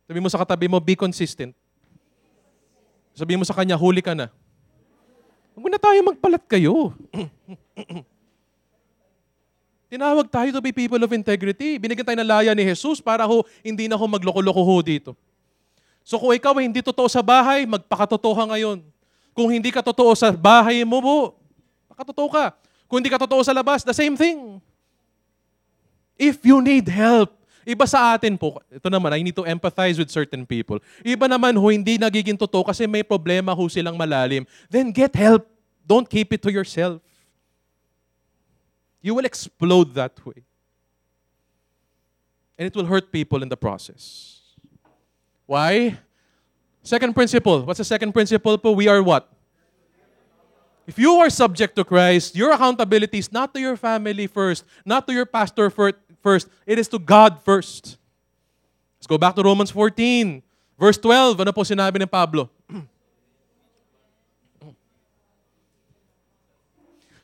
[0.06, 1.56] Sabi mo sa katabi mo, be consistent.
[3.16, 4.28] Sabi mo sa kanya, huli ka na.
[5.56, 6.92] Huwag na tayo magpalat kayo.
[9.96, 11.80] Tinawag tayo to be people of integrity.
[11.80, 15.16] Binigyan tayo ng laya ni Jesus para ho, hindi na ho magloko-loko ho dito.
[16.04, 18.84] So kung ikaw hindi totoo sa bahay, magpakatotoo ka ngayon.
[19.32, 21.18] Kung hindi ka totoo sa bahay mo po,
[21.88, 22.46] pakatotoo ka.
[22.86, 24.60] Kung hindi ka totoo sa labas, the same thing.
[26.16, 27.36] If you need help,
[27.68, 30.80] iba sa atin po, ito naman, I need to empathize with certain people.
[31.04, 34.48] Iba naman ho, hindi nagiging totoo kasi may problema ho silang malalim.
[34.72, 35.44] Then get help.
[35.86, 37.04] Don't keep it to yourself.
[39.06, 40.42] You will explode that way.
[42.58, 44.42] And it will hurt people in the process.
[45.46, 46.00] Why?
[46.82, 47.66] Second principle.
[47.66, 48.72] What's the second principle po?
[48.72, 49.30] We are what?
[50.86, 55.06] If you are subject to Christ, your accountability is not to your family first, not
[55.10, 55.98] to your pastor first.
[56.66, 58.02] It is to God first.
[58.98, 60.42] Let's go back to Romans 14.
[60.76, 62.50] Verse 12, ano po sinabi ni Pablo?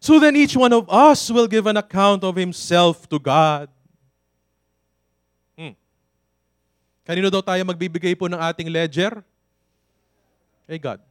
[0.02, 3.70] So then each one of us will give an account of himself to God.
[5.54, 5.78] Hmm.
[7.06, 9.22] Kanino daw tayo magbibigay po ng ating ledger?
[10.66, 11.06] Kay God.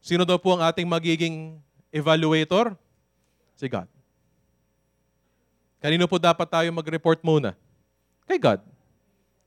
[0.00, 1.60] Sino daw po ang ating magiging
[1.92, 2.72] evaluator?
[3.52, 3.84] Si God.
[5.84, 7.52] Kanino po dapat tayo mag-report muna?
[8.24, 8.64] Kay God.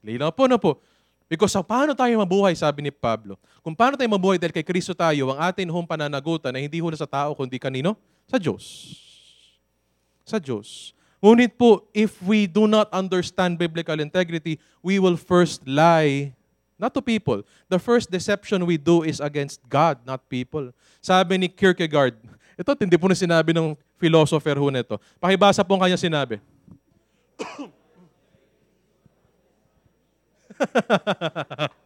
[0.05, 0.77] Linaw po na po.
[1.25, 4.93] Because sa paano tayo mabuhay, sabi ni Pablo, kung paano tayo mabuhay dahil kay Kristo
[4.93, 7.97] tayo, ang atin hong pananagutan ay hindi hula sa tao, kundi kanino?
[8.29, 8.63] Sa Diyos.
[10.29, 10.93] Sa Diyos.
[11.17, 16.37] Ngunit po, if we do not understand biblical integrity, we will first lie
[16.77, 17.41] not to people.
[17.65, 20.69] The first deception we do is against God, not people.
[21.01, 22.13] Sabi ni Kierkegaard,
[22.57, 24.97] ito, hindi po na sinabi ng philosopher ho nito.
[25.21, 26.41] Pakibasa po ang kanya sinabi.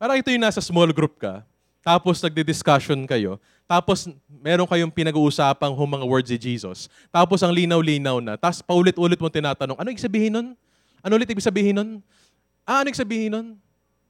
[0.00, 1.44] Parang ito yung nasa small group ka,
[1.80, 8.20] tapos nagdi-discussion kayo, tapos meron kayong pinag-uusapang hum mga words ni Jesus, tapos ang linaw-linaw
[8.20, 10.48] na, tapos paulit-ulit mo tinatanong, ano ibig sabihin nun?
[11.00, 11.90] Ano ulit ibig sabihin nun?
[12.68, 13.46] Ah, ano ibig sabihin nun?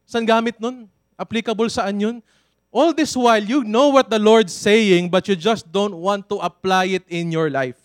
[0.07, 0.91] Saan gamit nun?
[1.15, 2.17] Applicable saan yun?
[2.71, 6.39] All this while, you know what the Lord's saying, but you just don't want to
[6.39, 7.79] apply it in your life.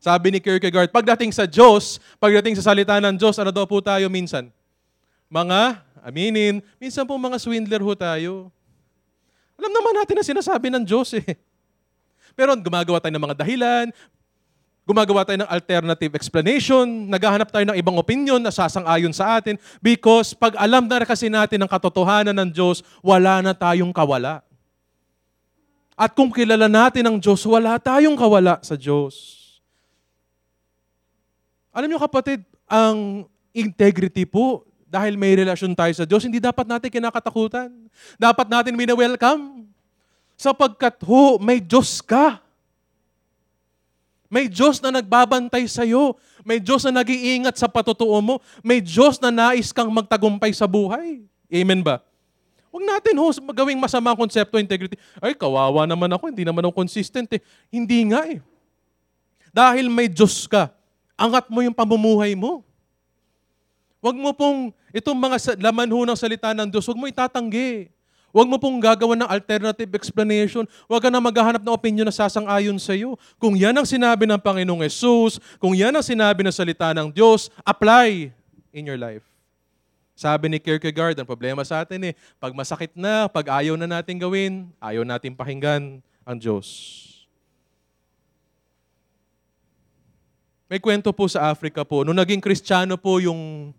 [0.00, 4.08] Sabi ni Kierkegaard, pagdating sa Diyos, pagdating sa salita ng Diyos, ano daw po tayo
[4.12, 4.52] minsan?
[5.32, 8.32] Mga, aminin, minsan po mga swindler ho tayo.
[9.56, 11.36] Alam naman natin na sinasabi ng Diyos eh.
[12.36, 13.88] Pero gumagawa tayo ng mga dahilan,
[14.86, 20.30] Gumagawa tayo ng alternative explanation, naghahanap tayo ng ibang opinion na sasang-ayon sa atin because
[20.30, 24.46] pag alam na kasi natin ang katotohanan ng Diyos, wala na tayong kawala.
[25.98, 29.42] At kung kilala natin ang Diyos, wala tayong kawala sa Diyos.
[31.74, 36.88] Alam niyo kapatid, ang integrity po, dahil may relasyon tayo sa Diyos, hindi dapat natin
[36.88, 37.68] kinakatakutan.
[38.16, 39.66] Dapat natin wina-welcome.
[40.38, 42.38] Sapagkat ho, may Diyos ka.
[44.30, 46.14] May Diyos na nagbabantay sa iyo.
[46.46, 48.38] May Diyos na nag-iingat sa patutuo mo.
[48.62, 51.22] May Diyos na nais kang magtagumpay sa buhay.
[51.50, 52.02] Amen ba?
[52.70, 55.00] Huwag natin ho, magawing masama ang konsepto integrity.
[55.16, 57.40] Ay, kawawa naman ako, hindi naman ako consistent eh.
[57.72, 58.38] Hindi nga eh.
[59.54, 60.68] Dahil may Diyos ka,
[61.16, 62.65] angat mo yung pamumuhay mo.
[64.06, 67.90] Huwag mo pong, itong mga laman ho ng salita ng Diyos, huwag mo itatanggi.
[68.30, 70.62] Huwag mo pong gagawa ng alternative explanation.
[70.86, 73.18] Huwag ka na maghahanap ng opinion na sasang-ayon sa iyo.
[73.34, 77.50] Kung yan ang sinabi ng Panginoong Yesus, kung yan ang sinabi ng salita ng Diyos,
[77.66, 78.30] apply
[78.70, 79.26] in your life.
[80.14, 84.22] Sabi ni Kierkegaard, ang problema sa atin eh, pag masakit na, pag ayaw na natin
[84.22, 86.68] gawin, ayaw natin pakinggan ang Diyos.
[90.70, 93.74] May kwento po sa Africa po, nung naging kristyano po yung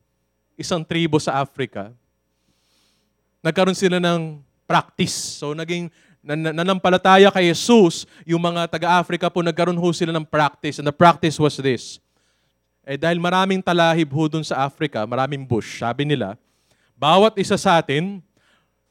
[0.57, 1.93] isang tribo sa Africa,
[3.45, 5.39] nagkaroon sila ng practice.
[5.39, 5.87] So naging
[6.27, 10.81] nanampalataya kay Jesus, yung mga taga-Africa po nagkaroon ho sila ng practice.
[10.81, 12.03] And the practice was this.
[12.83, 16.35] Eh dahil maraming talahib ho dun sa Africa, maraming bush, sabi nila,
[16.97, 18.19] bawat isa sa atin,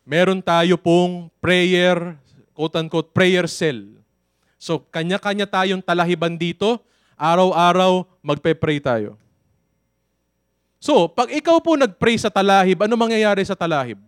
[0.07, 2.15] meron tayo pong prayer,
[2.55, 3.83] quote-unquote, prayer cell.
[4.57, 6.81] So, kanya-kanya tayong talahiban dito,
[7.19, 9.19] araw-araw magpe-pray tayo.
[10.77, 13.99] So, pag ikaw po nag-pray sa talahib, ano mangyayari sa talahib?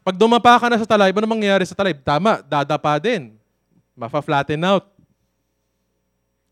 [0.00, 1.92] Pag dumapa ka na sa talay, ano mangyayari sa talay?
[1.92, 3.36] Tama, dadapa din.
[3.92, 4.88] Mafa-flatten out.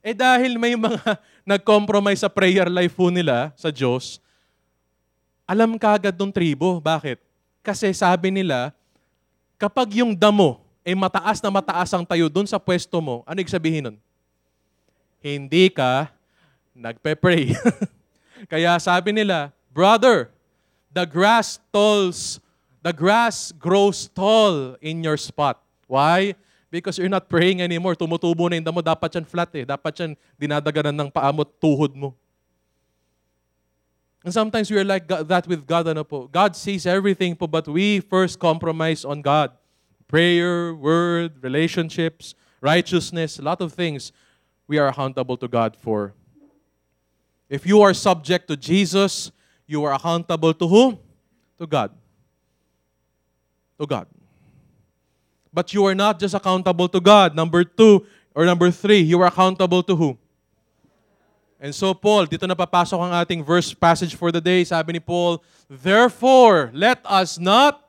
[0.05, 1.01] Eh dahil may mga
[1.57, 4.21] nag-compromise sa prayer life po nila sa Diyos,
[5.49, 6.77] alam kagad ng tribo.
[6.79, 7.19] Bakit?
[7.65, 8.71] Kasi sabi nila,
[9.57, 13.91] kapag yung damo ay mataas na mataas ang tayo doon sa pwesto mo, ano sabihin
[13.91, 13.97] nun?
[15.19, 16.13] Hindi ka
[16.77, 17.51] nagpe-pray.
[18.47, 20.31] Kaya sabi nila, Brother,
[20.95, 22.39] the grass talls
[22.83, 25.61] the grass grows tall in your spot.
[25.87, 26.35] Why?
[26.71, 27.97] Because you're not praying anymore.
[27.97, 28.81] Tumutubo na yung damo.
[28.81, 29.65] Dapat yan flat eh.
[29.65, 32.15] Dapat yan dinadaganan ng paa mo, tuhod mo.
[34.25, 35.89] And sometimes we are like that with God.
[35.89, 36.29] Ano po?
[36.29, 39.53] God sees everything po, but we first compromise on God.
[40.09, 44.13] Prayer, word, relationships, righteousness, a lot of things
[44.67, 46.13] we are accountable to God for.
[47.49, 49.33] If you are subject to Jesus,
[49.67, 50.99] you are accountable to whom?
[51.59, 51.91] To God
[53.79, 54.07] to God.
[55.55, 57.35] But you are not just accountable to God.
[57.35, 60.19] Number two, or number three, you are accountable to who?
[61.59, 64.63] And so Paul, dito na papasok ang ating verse passage for the day.
[64.63, 67.83] Sabi ni Paul, Therefore, let us not,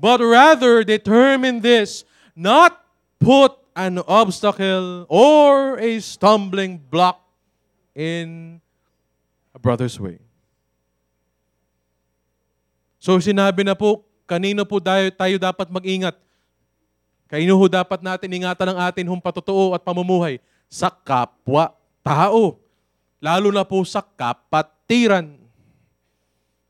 [0.00, 2.02] but rather determine this,
[2.34, 2.74] not
[3.22, 7.20] put an obstacle or a stumbling block
[7.96, 8.60] in
[9.52, 10.20] a brother's way.
[13.02, 16.14] So sinabi na po, kanino po tayo, tayo dapat mag-ingat?
[17.26, 20.38] Kanino ho dapat natin ingatan ang atin hong patotoo at pamumuhay?
[20.68, 22.60] Sa kapwa-tao.
[23.18, 25.40] Lalo na po sa kapatiran.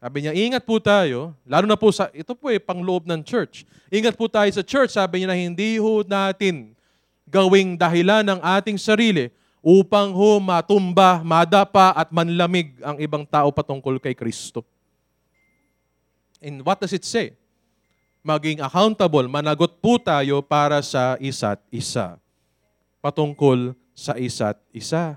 [0.03, 3.63] Sabi niya, ingat po tayo, lalo na po sa, ito po eh, pangloob ng church.
[3.87, 6.75] Ingat po tayo sa church, sabi niya na hindi ho natin
[7.33, 9.33] gawing dahilan ng ating sarili
[9.65, 14.61] upang ho matumba, madapa at manlamig ang ibang tao patungkol kay Kristo.
[16.43, 17.39] And what does it say?
[18.21, 22.21] Maging accountable, managot po tayo para sa isa't isa.
[23.01, 25.17] Patungkol sa isa't isa.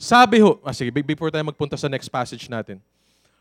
[0.00, 2.80] Sabi ho, ah, sige, before tayo magpunta sa next passage natin.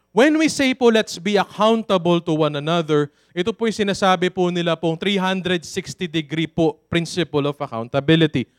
[0.10, 4.50] When we say po, let's be accountable to one another, ito po yung sinasabi po
[4.50, 5.62] nila pong 360
[6.10, 8.50] degree po principle of accountability.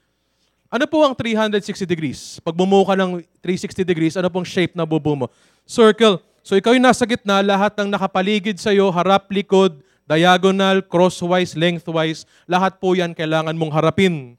[0.71, 2.39] Ano po ang 360 degrees?
[2.39, 5.27] Pag bumuo ka ng 360 degrees, ano pong shape na bubuo mo?
[5.67, 6.23] Circle.
[6.47, 12.31] So ikaw yung nasa gitna, lahat ng nakapaligid sa iyo, harap, likod, diagonal, crosswise, lengthwise,
[12.47, 14.39] lahat po yan kailangan mong harapin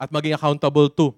[0.00, 1.12] at maging accountable to.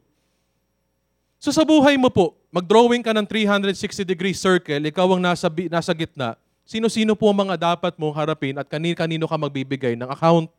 [1.39, 5.95] So sa buhay mo po, mag-drawing ka ng 360 degree circle, ikaw ang nasa, nasa
[5.95, 6.35] gitna,
[6.67, 10.51] sino-sino po ang mga dapat mong harapin at kanino-kanino ka magbibigay ng account.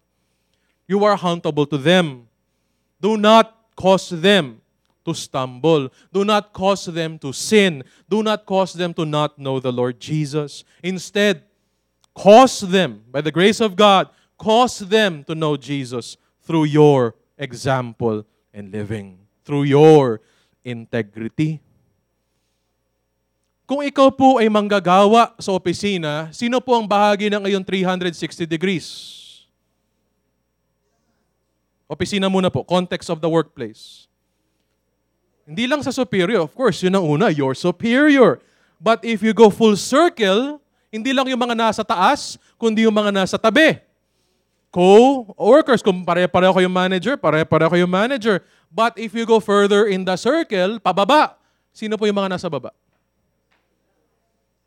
[0.88, 2.32] You are accountable to them.
[3.04, 4.64] Do not cause them
[5.04, 5.92] to stumble.
[6.16, 7.84] Do not cause them to sin.
[8.08, 10.64] Do not cause them to not know the Lord Jesus.
[10.80, 11.44] Instead,
[12.16, 14.08] cause them, by the grace of God,
[14.40, 18.24] cause them to know Jesus through your example
[18.56, 20.22] and living, through your
[20.70, 21.58] integrity.
[23.70, 28.88] Kung ikaw po ay manggagawa sa opisina, sino po ang bahagi ng iyong 360 degrees?
[31.90, 34.10] Opisina muna po, context of the workplace.
[35.50, 38.38] Hindi lang sa superior, of course, yun ang una, your superior.
[38.78, 40.62] But if you go full circle,
[40.94, 43.89] hindi lang yung mga nasa taas, kundi yung mga nasa tabi.
[44.70, 48.46] Co-workers, kung pare-pareho kayong manager, pare-pareho kayong manager.
[48.70, 51.34] But if you go further in the circle, pababa,
[51.74, 52.70] sino po yung mga nasa baba?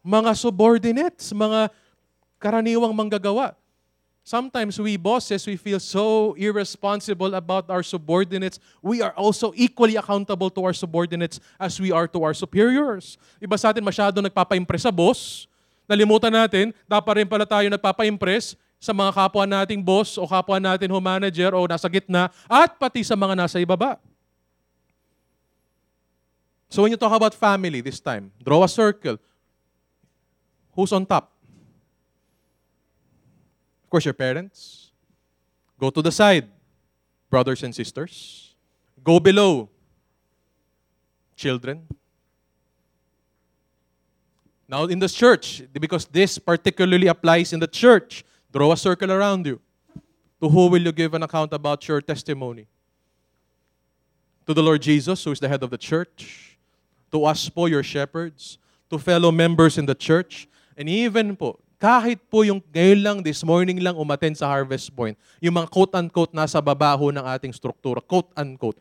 [0.03, 1.71] mga subordinates, mga
[2.43, 3.55] karaniwang manggagawa.
[4.23, 8.59] Sometimes we bosses, we feel so irresponsible about our subordinates.
[8.79, 13.19] We are also equally accountable to our subordinates as we are to our superiors.
[13.43, 15.51] Iba sa atin masyado nagpapa-impress sa boss.
[15.91, 20.91] Nalimutan natin, dapat rin pala tayo nagpapa-impress sa mga kapwa nating boss o kapwa natin
[20.91, 23.95] ho manager o nasa gitna at pati sa mga nasa ibaba.
[26.67, 29.23] So when you talk about family this time, draw a circle.
[30.75, 31.31] Who's on top?
[33.85, 34.91] Of course, your parents.
[35.79, 36.49] Go to the side,
[37.31, 38.57] brothers and sisters.
[39.05, 39.69] Go below,
[41.37, 41.87] children.
[44.67, 49.47] Now, in the church, because this particularly applies in the church, draw a circle around
[49.47, 49.59] you.
[50.41, 52.67] To who will you give an account about your testimony?
[54.47, 56.59] To the Lord Jesus, who is the head of the church.
[57.11, 58.59] To us po, your shepherds.
[58.91, 60.49] To fellow members in the church.
[60.77, 65.19] And even po, kahit po yung ngayon lang, this morning lang umaten sa Harvest Point,
[65.43, 68.79] yung mga quote-unquote nasa babaho ng ating struktura, quote-unquote,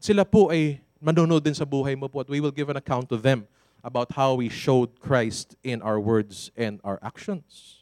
[0.00, 3.04] sila po ay manonood din sa buhay mo po at we will give an account
[3.10, 3.44] to them
[3.84, 7.81] about how we showed Christ in our words and our actions.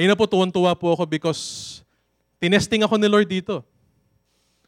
[0.00, 1.84] Ngayon na po, tuwan-tuwa po ako because
[2.40, 3.60] tinesting ako ni Lord dito.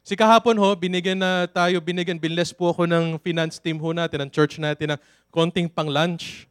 [0.05, 4.29] Si kahapon ho, binigyan na tayo, binigyan, binless po ako ng finance team ho natin,
[4.29, 5.01] ng church natin, ng
[5.33, 6.45] konting pang lunch.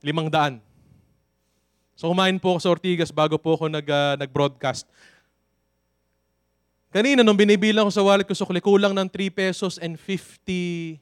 [0.00, 0.56] Limang daan.
[2.00, 4.88] So kumain po ako sa Ortigas bago po ako nag, uh, nag-broadcast.
[6.88, 10.96] Kanina, nung binibilang ko sa wallet ko, so kulang ng 3 pesos and 54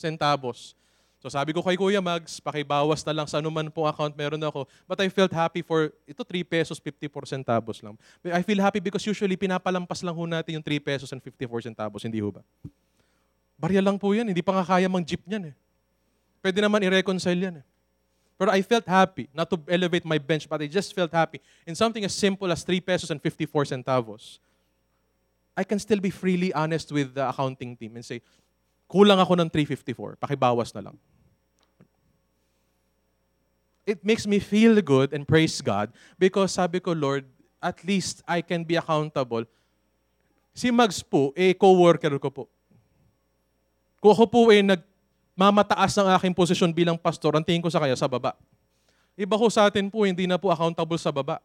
[0.00, 0.80] centavos.
[1.22, 4.66] So sabi ko kay Kuya Mags, pakibawas na lang sa anuman pong account meron ako.
[4.90, 7.94] But I felt happy for, ito 3 pesos 54 centavos lang.
[8.26, 12.02] I feel happy because usually pinapalampas lang ho natin yung 3 pesos and 54 centavos,
[12.02, 12.42] hindi ho ba?
[13.54, 15.56] Barya lang po yan, hindi pa nga kaya mang jeep niyan eh.
[16.42, 17.64] Pwede naman i-reconcile yan eh.
[18.34, 21.38] Pero I felt happy, not to elevate my bench, but I just felt happy.
[21.62, 24.42] In something as simple as 3 pesos and 54 centavos,
[25.54, 28.26] I can still be freely honest with the accounting team and say,
[28.90, 30.98] kulang ako ng 354, pakibawas na lang
[33.86, 37.26] it makes me feel good and praise God because sabi ko, Lord,
[37.62, 39.46] at least I can be accountable.
[40.52, 42.44] Si Mags po, eh, co-worker ko po.
[44.02, 47.96] Kung ako po eh, nagmamataas ng aking posisyon bilang pastor, ang tingin ko sa kanya
[47.96, 48.34] sa baba.
[49.14, 51.38] Iba ko sa atin po, hindi na po accountable sa baba.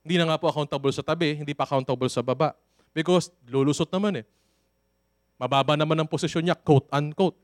[0.00, 2.56] Hindi na nga po accountable sa tabi, hindi pa accountable sa baba.
[2.96, 4.26] Because lulusot naman eh.
[5.38, 7.36] Mababa naman ang posisyon niya, quote-unquote.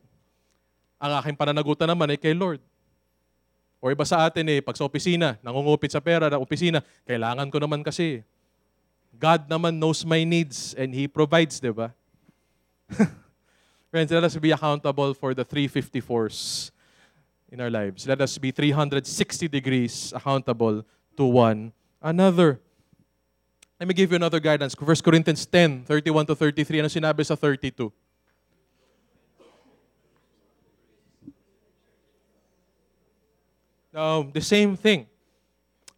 [0.99, 2.59] Ang aking pananagutan naman ay kay Lord.
[3.85, 7.61] O iba sa atin eh, pag sa opisina, nangungupit sa pera ng opisina, kailangan ko
[7.61, 8.25] naman kasi.
[9.13, 11.93] God naman knows my needs and He provides, di ba?
[13.93, 16.73] Friends, let us be accountable for the 354s
[17.53, 18.09] in our lives.
[18.09, 19.05] Let us be 360
[19.53, 20.81] degrees accountable
[21.13, 21.69] to one
[22.01, 22.57] another.
[23.77, 24.73] Let me give you another guidance.
[24.73, 26.81] 1 Corinthians 10, 31 to 33.
[26.81, 27.93] Ano sinabi sa 32?
[33.95, 35.07] Um, the same thing.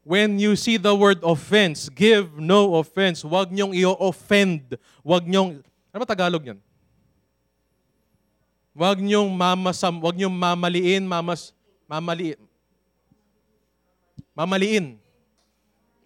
[0.07, 3.25] When you see the word offense, give no offense.
[3.25, 4.79] Huwag niyong i-offend.
[5.03, 5.59] Huwag niyong,
[5.91, 6.59] ano ba Tagalog yan?
[8.71, 11.51] Huwag niyong mamasam, huwag niyong mamaliin, mamas,
[11.89, 12.39] mamaliin.
[14.31, 14.95] Mamaliin.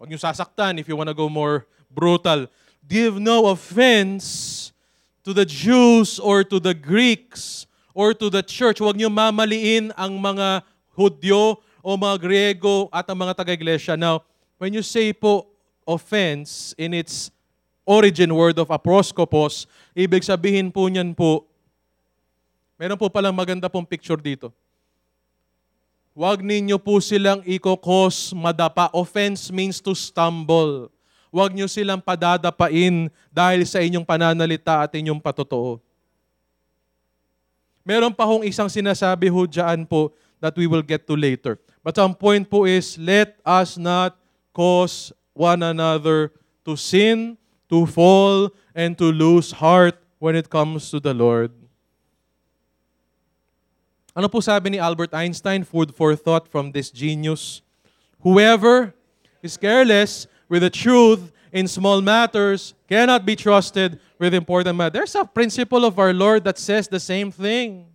[0.00, 2.50] Huwag niyong sasaktan if you want to go more brutal.
[2.82, 4.74] Give no offense
[5.22, 8.82] to the Jews or to the Greeks or to the church.
[8.82, 13.98] Huwag niyong mamaliin ang mga Hudyo o mga Griego at ang mga taga-iglesia.
[13.98, 14.22] Now,
[14.56, 15.50] when you say po
[15.82, 17.34] offense in its
[17.82, 21.44] origin word of aproskopos, ibig sabihin po niyan po,
[22.78, 24.54] meron po palang maganda pong picture dito.
[26.14, 28.92] Huwag ninyo po silang ikokos madapa.
[28.92, 30.92] Offense means to stumble.
[31.32, 35.80] Huwag nyo silang padadapain dahil sa inyong pananalita at inyong patotoo.
[37.82, 41.56] Meron pa hong isang sinasabi ho dyan po that we will get to later.
[41.82, 44.14] But ang point po is, let us not
[44.54, 46.30] cause one another
[46.64, 47.36] to sin,
[47.68, 51.50] to fall, and to lose heart when it comes to the Lord.
[54.14, 57.64] Ano po sabi ni Albert Einstein, food for thought from this genius?
[58.20, 58.94] Whoever
[59.42, 64.92] is careless with the truth in small matters cannot be trusted with important matters.
[64.92, 67.91] There's a principle of our Lord that says the same thing.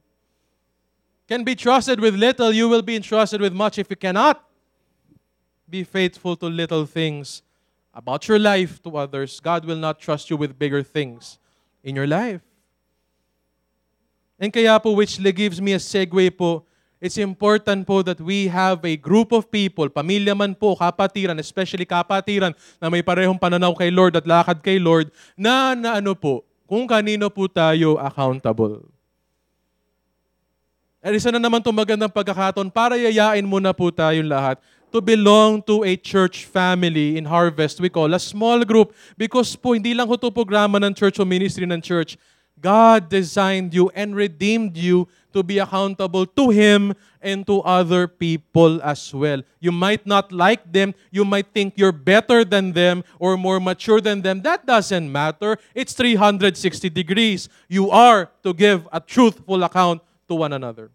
[1.27, 3.77] Can be trusted with little, you will be entrusted with much.
[3.77, 4.43] If you cannot,
[5.69, 7.43] be faithful to little things
[7.93, 9.39] about your life to others.
[9.43, 11.37] God will not trust you with bigger things
[11.83, 12.39] in your life.
[14.39, 16.63] And kaya po, which gives me a segue po,
[17.01, 21.85] it's important po that we have a group of people, pamilya man po, kapatiran, especially
[21.85, 26.45] kapatiran, na may parehong pananaw kay Lord at lakad kay Lord, na, na ano po,
[26.65, 28.96] kung kanino po tayo accountable.
[31.07, 34.59] At isa na naman itong magandang pagkakataon para yayain muna po tayong lahat
[34.91, 39.71] to belong to a church family in Harvest we call a small group because po
[39.71, 42.19] hindi lang ito programa ng church o ministry ng church.
[42.59, 46.91] God designed you and redeemed you to be accountable to Him
[47.23, 49.39] and to other people as well.
[49.63, 50.91] You might not like them.
[51.07, 54.43] You might think you're better than them or more mature than them.
[54.43, 55.55] That doesn't matter.
[55.71, 56.51] It's 360
[56.91, 57.47] degrees.
[57.71, 60.91] You are to give a truthful account to one another.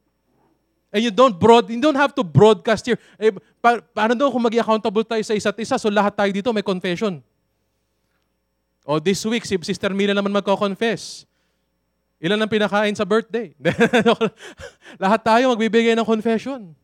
[0.93, 3.01] And you don't broad, you don't have to broadcast here.
[3.17, 3.33] Eh,
[3.65, 5.81] pa, paano daw kung maging accountable tayo sa isa't isa?
[5.81, 7.25] So lahat tayo dito may confession.
[8.85, 11.25] O this week, si Sister Mila naman magko-confess.
[12.23, 13.57] Ilan ang pinakain sa birthday?
[15.03, 16.77] lahat tayo magbibigay ng confession.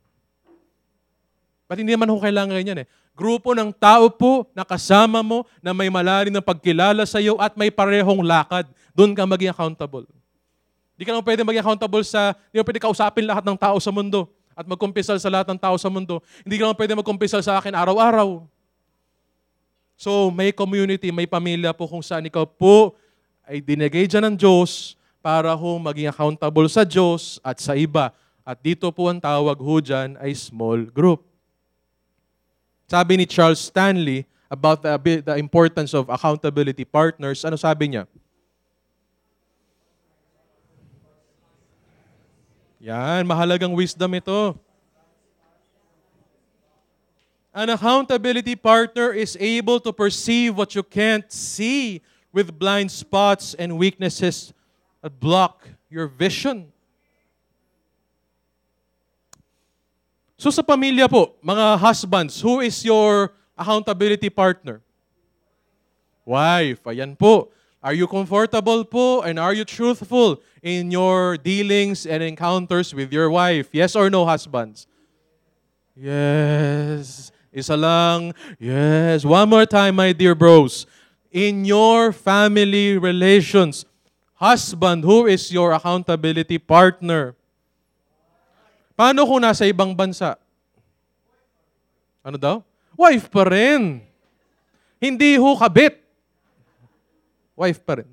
[1.68, 2.86] But hindi naman ho kailangan ganyan eh.
[3.12, 7.52] Grupo ng tao po na kasama mo na may malalim ng pagkilala sa iyo at
[7.61, 8.64] may parehong lakad.
[8.96, 10.09] Doon ka maging accountable.
[10.99, 13.94] Hindi ka naman pwede maging accountable sa, hindi mo pwede kausapin lahat ng tao sa
[13.94, 16.18] mundo at magkumpisal sa lahat ng tao sa mundo.
[16.42, 18.42] Hindi ka naman pwede magkumpisal sa akin araw-araw.
[19.94, 22.99] So, may community, may pamilya po kung saan ikaw po
[23.46, 28.11] ay dinigay dyan ng Diyos para ho maging accountable sa Diyos at sa iba.
[28.42, 31.22] At dito po ang tawag ho dyan ay small group.
[32.90, 38.11] Sabi ni Charles Stanley about the, the importance of accountability partners, ano sabi niya?
[42.78, 44.54] Yan, mahalagang wisdom ito.
[47.50, 51.98] An accountability partner is able to perceive what you can't see
[52.30, 54.54] with blind spots and weaknesses
[55.02, 56.70] that block your vision.
[60.38, 64.78] So sa pamilya po, mga husbands, who is your accountability partner?
[66.22, 67.50] Wife, ayan po.
[67.78, 73.30] Are you comfortable po and are you truthful in your dealings and encounters with your
[73.30, 73.70] wife?
[73.70, 74.90] Yes or no, husbands?
[75.94, 77.30] Yes.
[77.54, 78.34] Isa lang.
[78.58, 79.22] Yes.
[79.22, 80.90] One more time, my dear bros.
[81.30, 83.86] In your family relations,
[84.34, 87.38] husband, who is your accountability partner?
[88.98, 90.34] Paano kung nasa ibang bansa?
[92.26, 92.56] Ano daw?
[92.98, 94.02] Wife pa rin.
[94.98, 96.07] Hindi ho kabit.
[97.59, 98.11] Wife pa rin.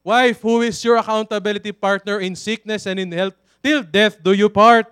[0.00, 4.48] Wife, who is your accountability partner in sickness and in health, till death do you
[4.48, 4.88] part.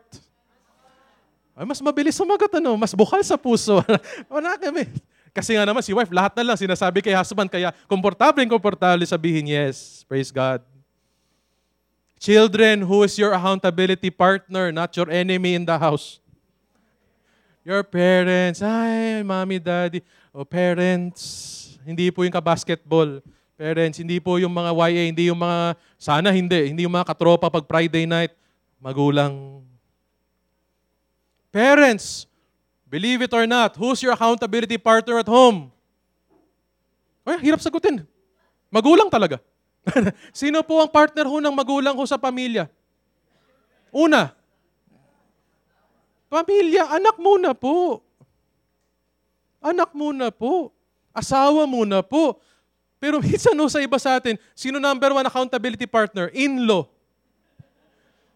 [1.54, 2.74] Ay, mas mabilis sumagot, ano?
[2.76, 3.80] Mas bukal sa puso.
[4.34, 4.90] Wala kami.
[5.30, 9.46] Kasi nga naman, si wife, lahat na lang sinasabi kay husband, kaya komportable komportable sabihin,
[9.48, 10.60] yes, praise God.
[12.18, 16.18] Children, who is your accountability partner, not your enemy in the house?
[17.62, 18.60] Your parents.
[18.60, 20.02] Ay, mommy, daddy.
[20.34, 23.20] O parents, hindi po yung ka-basketball.
[23.54, 27.46] Parents, hindi po yung mga YA, hindi yung mga, sana hindi, hindi yung mga katropa
[27.52, 28.34] pag Friday night.
[28.82, 29.62] Magulang.
[31.54, 32.26] Parents,
[32.90, 35.70] believe it or not, who's your accountability partner at home?
[37.22, 38.02] Ay, hirap sagutin.
[38.74, 39.38] Magulang talaga.
[40.34, 42.66] Sino po ang partner ho ng magulang ko sa pamilya?
[43.94, 44.34] Una,
[46.26, 48.02] pamilya, anak muna po.
[49.62, 50.73] Anak muna po.
[51.14, 52.42] Asawa muna po.
[52.98, 56.28] Pero minsan no, sa iba sa atin, sino number one accountability partner?
[56.34, 56.90] In-law.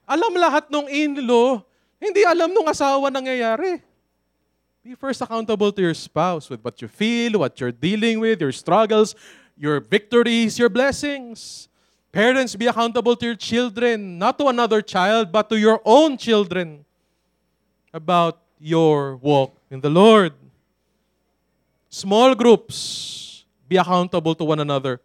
[0.09, 1.61] Alam lahat ng in-law,
[2.01, 3.83] hindi alam nung asawa nangyayari.
[4.81, 8.55] Be first accountable to your spouse with what you feel, what you're dealing with, your
[8.57, 9.12] struggles,
[9.53, 11.68] your victories, your blessings.
[12.09, 16.87] Parents, be accountable to your children, not to another child, but to your own children
[17.93, 20.33] about your walk in the Lord.
[21.99, 25.03] Small groups, be accountable to one another.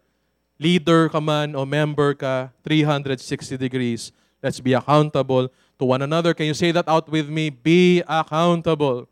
[0.62, 4.14] Leader ka man o member ka, 360 degrees.
[4.38, 6.30] Let's be accountable to one another.
[6.38, 7.50] Can you say that out with me?
[7.50, 9.10] Be accountable.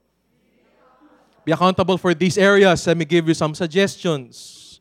[1.43, 2.87] Be accountable for these areas.
[2.87, 4.79] Let me give you some suggestions.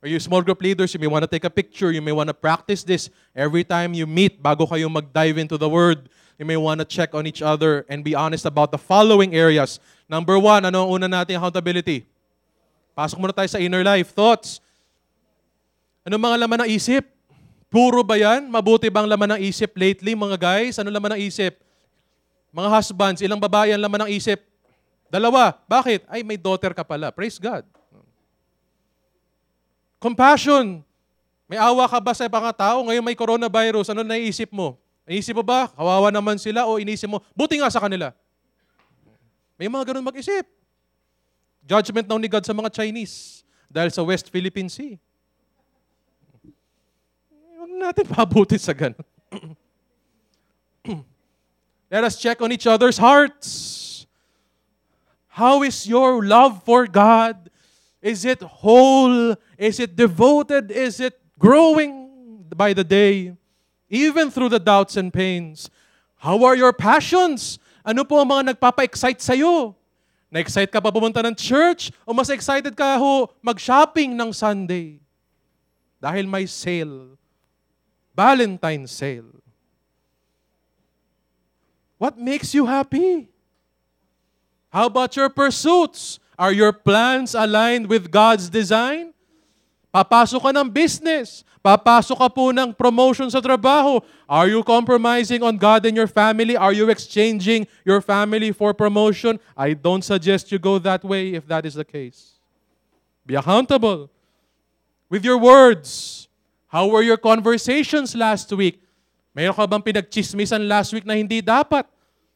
[0.00, 0.94] Are you small group leaders?
[0.94, 1.92] You may want to take a picture.
[1.92, 5.68] You may want to practice this every time you meet bago kayo mag-dive into the
[5.68, 6.08] Word.
[6.38, 9.80] You may want to check on each other and be honest about the following areas.
[10.06, 12.06] Number one, ano ang una nating accountability?
[12.94, 14.14] Pasok muna tayo sa inner life.
[14.14, 14.62] Thoughts.
[16.06, 17.04] Ano mga laman ng isip?
[17.66, 18.46] Puro ba yan?
[18.46, 20.78] Mabuti bang laman ng isip lately, mga guys?
[20.78, 21.58] Ano laman ng isip?
[22.54, 24.40] Mga husbands, ilang babae ang laman ng isip?
[25.10, 25.58] Dalawa.
[25.66, 26.06] Bakit?
[26.06, 27.10] Ay, may daughter ka pala.
[27.10, 27.66] Praise God.
[29.98, 30.86] Compassion.
[31.50, 32.86] May awa ka ba sa mga tao?
[32.86, 33.90] Ngayon may coronavirus.
[33.90, 34.78] Ano naiisip mo?
[35.06, 38.10] Naisip mo ba, kawawa naman sila o inisip mo, buti nga sa kanila?
[39.56, 40.44] May mga ganun mag-isip.
[41.66, 43.42] Judgment daw ni God sa mga Chinese
[43.72, 45.00] dahil sa West Philippine Sea.
[47.56, 49.00] Huwag natin pabuti sa ganun.
[51.90, 54.06] Let us check on each other's hearts.
[55.28, 57.50] How is your love for God?
[58.00, 59.34] Is it whole?
[59.58, 60.70] Is it devoted?
[60.70, 63.36] Is it growing by the day?
[63.88, 65.70] Even through the doubts and pains.
[66.16, 67.58] How are your passions?
[67.86, 69.70] Ano po ang mga nagpapa-excite sa'yo?
[70.26, 71.94] Na-excite ka pa pumunta ng church?
[72.02, 74.98] O mas excited ka ho mag-shopping ng Sunday?
[76.02, 77.14] Dahil may sale.
[78.10, 79.30] Valentine's sale.
[81.94, 83.30] What makes you happy?
[84.74, 86.18] How about your pursuits?
[86.36, 89.15] Are your plans aligned with God's design?
[89.96, 91.40] Papasok ka ng business.
[91.64, 94.04] Papasok ka po ng promotion sa trabaho.
[94.28, 96.52] Are you compromising on God and your family?
[96.52, 99.40] Are you exchanging your family for promotion?
[99.56, 102.36] I don't suggest you go that way if that is the case.
[103.24, 104.12] Be accountable
[105.08, 106.28] with your words.
[106.68, 108.84] How were your conversations last week?
[109.32, 111.88] Mayroon ka bang pinagchismisan last week na hindi dapat?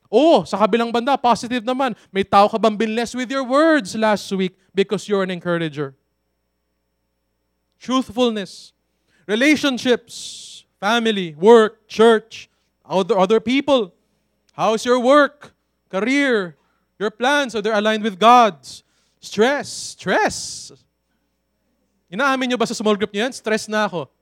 [0.08, 1.92] Oh, sa kabilang banda, positive naman.
[2.08, 5.99] May tao ka bang binless with your words last week because you're an encourager?
[7.80, 8.76] Truthfulness.
[9.24, 12.52] Relationships, family, work, church,
[12.84, 13.94] other, other people.
[14.52, 15.54] How's your work,
[15.88, 16.56] career,
[16.98, 17.56] your plans?
[17.56, 18.84] Are they aligned with God's?
[19.20, 20.70] Stress, stress.
[22.12, 23.32] Inaamin nyo ba sa small group niyo yan?
[23.32, 24.12] Stress na ako.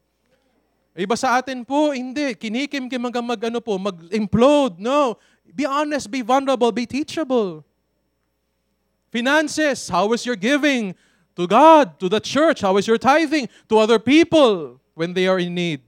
[0.94, 2.34] Iba sa atin po, hindi.
[2.34, 4.78] Kinikim-kim hanggang mag, ano po, mag-implode.
[4.78, 5.18] No.
[5.50, 7.62] Be honest, be vulnerable, be teachable.
[9.11, 10.92] Finances, how is your giving
[11.39, 12.61] to God, to the church?
[12.66, 14.82] How is your tithing to other people?
[14.99, 15.78] when they are in need.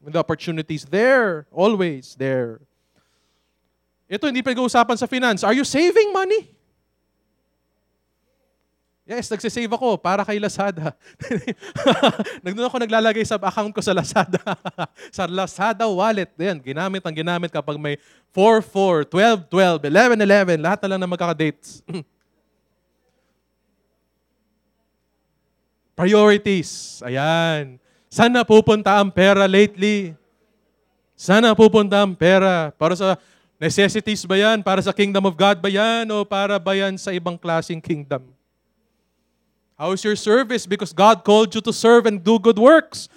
[0.00, 2.64] When the opportunity is there, always there.
[4.08, 5.44] Ito, hindi pag-uusapan sa finance.
[5.44, 6.48] Are you saving money?
[9.04, 10.96] Yes, nagsisave ako para kay Lazada.
[12.46, 14.40] Nagdoon ako naglalagay sa account ko sa Lazada.
[15.16, 16.32] sa Lazada wallet.
[16.40, 18.00] Yan, ginamit ang ginamit kapag may
[18.32, 20.64] 4, 4, 12, 12, 11, 11.
[20.64, 21.84] Lahat na lang na magkaka-dates.
[26.00, 27.04] Priorities.
[27.04, 27.76] Ayan.
[28.08, 30.16] Saan na pupunta ang pera lately?
[31.12, 32.72] Saan na pupunta ang pera?
[32.80, 33.20] Para sa
[33.60, 34.64] necessities ba yan?
[34.64, 36.08] Para sa kingdom of God ba yan?
[36.08, 38.24] O para ba yan sa ibang klaseng kingdom?
[39.76, 40.64] How is your service?
[40.64, 43.12] Because God called you to serve and do good works.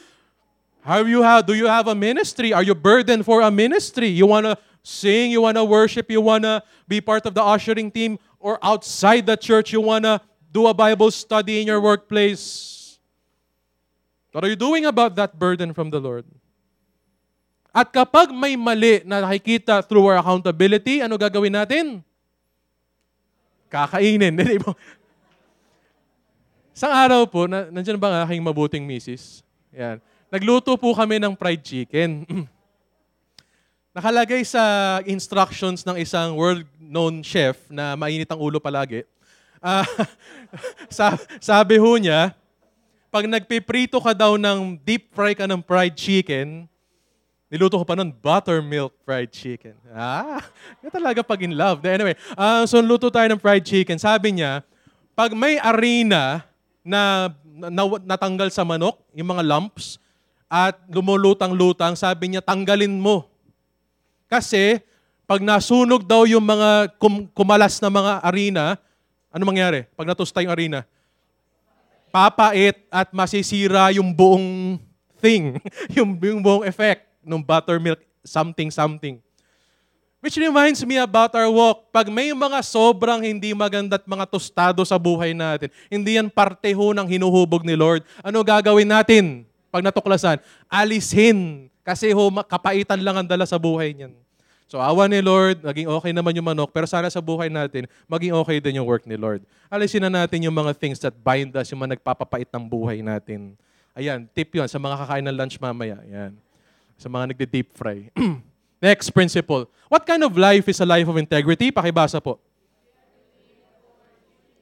[0.83, 2.51] How you have, do you have a ministry?
[2.51, 4.11] Are you burdened for a ministry?
[4.11, 7.43] You want to sing, you want to worship, you want to be part of the
[7.43, 10.19] ushering team, or outside the church, you want to
[10.51, 12.72] do a Bible study in your workplace?
[14.33, 16.25] What are you doing about that burden from the Lord?
[17.69, 22.01] At kapag may mali na nakikita through our accountability, ano gagawin natin?
[23.69, 24.33] Kakainin.
[26.73, 29.45] Isang araw po, na, nandiyan ba ang aking mabuting misis?
[29.69, 30.01] Yan.
[30.33, 32.25] Nagluto po kami ng fried chicken.
[33.97, 39.05] Nakalagay sa instructions ng isang world-known chef na mainit ang ulo palagi.
[39.63, 39.87] Uh,
[41.39, 42.35] sabi ho niya,
[43.13, 46.65] pag nagpiprito ka daw ng deep fry ka ng fried chicken,
[47.45, 49.77] niluto ko pa nun buttermilk fried chicken.
[49.93, 50.41] Ah,
[50.81, 51.85] yun talaga pag in love.
[51.85, 54.01] Anyway, uh, so luto tayo ng fried chicken.
[54.01, 54.65] Sabi niya,
[55.13, 56.41] pag may arena
[56.81, 60.01] na, na natanggal sa manok, yung mga lumps,
[60.49, 63.29] at lumulutang-lutang, sabi niya, tanggalin mo.
[64.25, 64.81] Kasi,
[65.29, 68.77] pag nasunog daw yung mga kum- kumalas na mga arena,
[69.29, 69.85] ano mangyari?
[69.93, 70.85] Pag natusta yung arena,
[72.13, 74.77] papait at masisira yung buong
[75.17, 75.57] thing,
[75.97, 79.17] yung, yung buong effect ng buttermilk something something.
[80.23, 81.91] Which reminds me about our walk.
[81.91, 86.71] Pag may mga sobrang hindi maganda at mga tostado sa buhay natin, hindi yan parte
[86.71, 88.07] ho ng hinuhubog ni Lord.
[88.23, 90.39] Ano gagawin natin pag natuklasan?
[90.71, 94.15] Alisin Kasi ho, kapaitan lang ang dala sa buhay niyan.
[94.67, 98.33] So awa ni Lord, naging okay naman yung manok, pero sana sa buhay natin, maging
[98.33, 99.45] okay din yung work ni Lord.
[99.69, 103.53] Alisin na natin yung mga things that bind us, yung mga nagpapapait ng buhay natin.
[103.93, 106.01] Ayan, tip yun sa mga kakain ng lunch mamaya.
[106.01, 106.33] Ayan.
[106.97, 108.09] Sa mga nagde-deep fry.
[108.81, 109.69] Next principle.
[109.87, 111.69] What kind of life is a life of integrity?
[111.69, 112.41] Pakibasa po.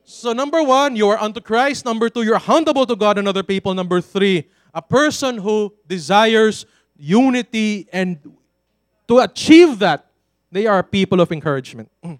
[0.04, 1.88] So number one, you are unto Christ.
[1.88, 3.74] Number two, you're accountable to God and other people.
[3.74, 6.68] Number three, a person who desires
[7.00, 8.20] unity and
[9.12, 10.08] to achieve that,
[10.56, 11.92] they are people of encouragement.
[12.00, 12.18] Mm.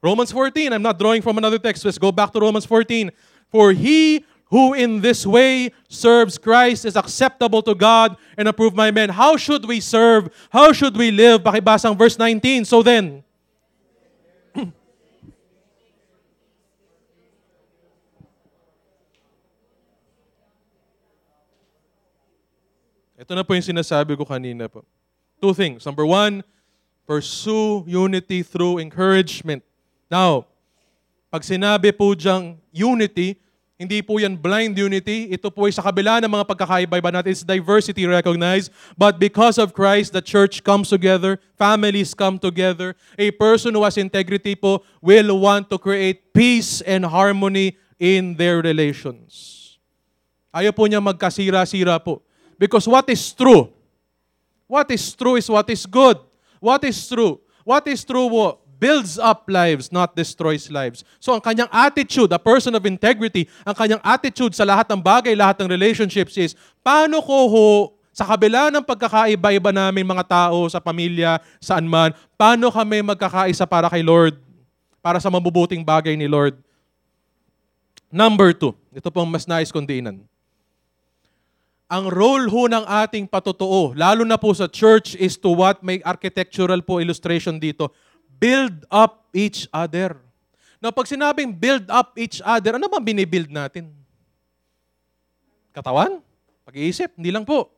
[0.00, 1.84] Romans 14, I'm not drawing from another text.
[1.84, 3.12] Let's go back to Romans 14.
[3.52, 8.90] For he who in this way serves Christ is acceptable to God and approved by
[8.92, 9.10] men.
[9.10, 10.32] How should we serve?
[10.48, 11.42] How should we live?
[11.42, 12.64] Pakibasang verse 19.
[12.64, 13.22] So then,
[23.20, 24.80] Ito na po yung sinasabi ko kanina po.
[25.44, 25.84] Two things.
[25.84, 26.40] Number one,
[27.04, 29.60] pursue unity through encouragement.
[30.08, 30.48] Now,
[31.28, 33.36] pag sinabi po diyang unity,
[33.76, 35.28] hindi po yan blind unity.
[35.36, 37.36] Ito po ay sa kabila ng mga pagkakaiba-iba natin.
[37.36, 38.72] It's diversity recognized.
[38.96, 41.36] But because of Christ, the church comes together.
[41.60, 42.96] Families come together.
[43.20, 48.64] A person who has integrity po will want to create peace and harmony in their
[48.64, 49.76] relations.
[50.56, 52.24] Ayaw po niya magkasira-sira po.
[52.56, 53.73] Because what is true?
[54.66, 56.18] What is true is what is good.
[56.60, 57.40] What is true?
[57.64, 58.28] What is true
[58.84, 61.08] builds up lives, not destroys lives.
[61.16, 65.32] So ang kanyang attitude, a person of integrity, ang kanyang attitude sa lahat ng bagay,
[65.32, 66.52] lahat ng relationships is,
[66.84, 67.68] paano ko ho,
[68.14, 73.90] sa kabila ng pagkakaiba-iba namin mga tao sa pamilya, saan man, paano kami magkakaisa para
[73.90, 74.38] kay Lord?
[75.00, 76.54] Para sa mabubuting bagay ni Lord.
[78.12, 79.88] Number two, ito pong mas nais kong.
[81.94, 86.02] Ang role ho ng ating patutuo, lalo na po sa church, is to what may
[86.02, 87.94] architectural po illustration dito
[88.34, 90.18] build up each other.
[90.82, 93.94] Now, pag sinabing build up each other, ano bang binibuild natin?
[95.70, 96.18] Katawan?
[96.66, 97.14] Pag-iisip?
[97.14, 97.70] Hindi lang po.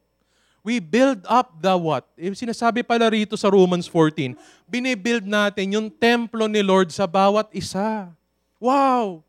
[0.64, 2.08] We build up the what?
[2.16, 4.32] Eh, sinasabi pala rito sa Romans 14,
[4.64, 8.08] binibuild natin yung templo ni Lord sa bawat isa.
[8.56, 9.25] Wow!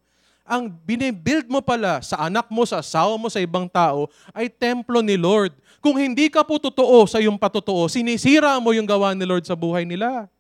[0.47, 5.03] Ang binibuild mo pala sa anak mo, sa asawa mo, sa ibang tao, ay templo
[5.03, 5.51] ni Lord.
[5.83, 9.59] Kung hindi ka po totoo sa iyong patotoo, sinisira mo yung gawa ni Lord sa
[9.59, 10.31] buhay nila.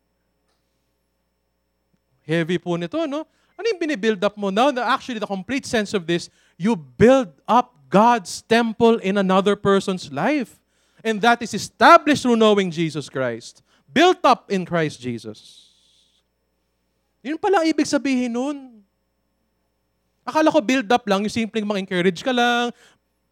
[2.23, 3.27] Heavy po nito, no?
[3.59, 4.71] Ano yung binibuild up mo now?
[4.79, 10.55] Actually, the complete sense of this, you build up God's temple in another person's life.
[11.03, 13.63] And that is established through knowing Jesus Christ.
[13.91, 15.67] Built up in Christ Jesus.
[17.23, 18.76] Yun pala ibig sabihin nun.
[20.27, 22.75] Akala ko build up lang, yung simpleng mang-encourage ka lang,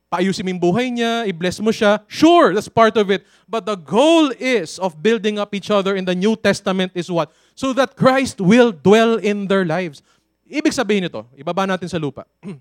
[0.07, 1.99] paayusin mo yung buhay niya, i-bless mo siya.
[2.07, 3.27] Sure, that's part of it.
[3.43, 7.35] But the goal is of building up each other in the New Testament is what?
[7.51, 9.99] So that Christ will dwell in their lives.
[10.47, 12.23] Ibig sabihin nito, ibaba natin sa lupa.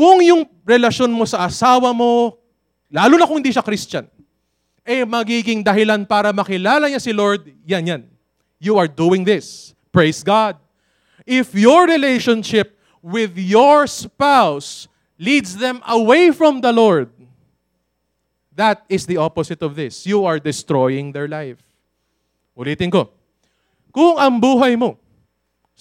[0.00, 2.40] kung yung relasyon mo sa asawa mo,
[2.88, 4.08] lalo na kung hindi siya Christian,
[4.82, 8.02] eh magiging dahilan para makilala niya si Lord, yan yan.
[8.62, 9.76] You are doing this.
[9.92, 10.56] Praise God.
[11.26, 17.10] If your relationship with your spouse leads them away from the Lord,
[18.54, 20.06] that is the opposite of this.
[20.06, 21.62] You are destroying their life.
[22.58, 23.10] Ulitin ko.
[23.92, 24.96] Kung ang buhay mo,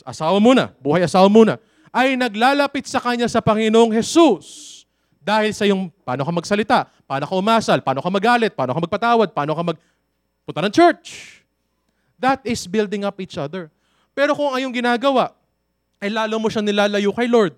[0.03, 1.59] asawa mo na, buhay asawa mo na,
[1.91, 4.83] ay naglalapit sa Kanya sa Panginoong Jesus
[5.21, 9.29] dahil sa yung paano ka magsalita, paano ka umasal, paano ka magalit, paano ka magpatawad,
[9.35, 11.39] paano ka magpunta ng church.
[12.17, 13.69] That is building up each other.
[14.11, 15.31] Pero kung ayong ginagawa,
[16.01, 17.53] ay lalo mo siya nilalayo kay Lord,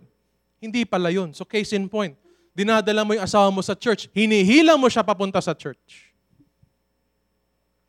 [0.60, 1.32] hindi pala yun.
[1.32, 2.16] So case in point,
[2.52, 6.14] dinadala mo yung asawa mo sa church, hinihila mo siya papunta sa church.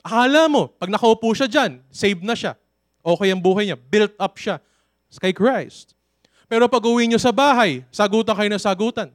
[0.04, 2.54] Akala mo, pag nakaupo siya dyan, saved na siya.
[3.04, 4.60] Okay ang buhay niya, built up siya
[5.20, 5.94] kay Christ.
[6.48, 9.08] Pero pag uwi niyo sa bahay, sagutan kayo ng sagutan.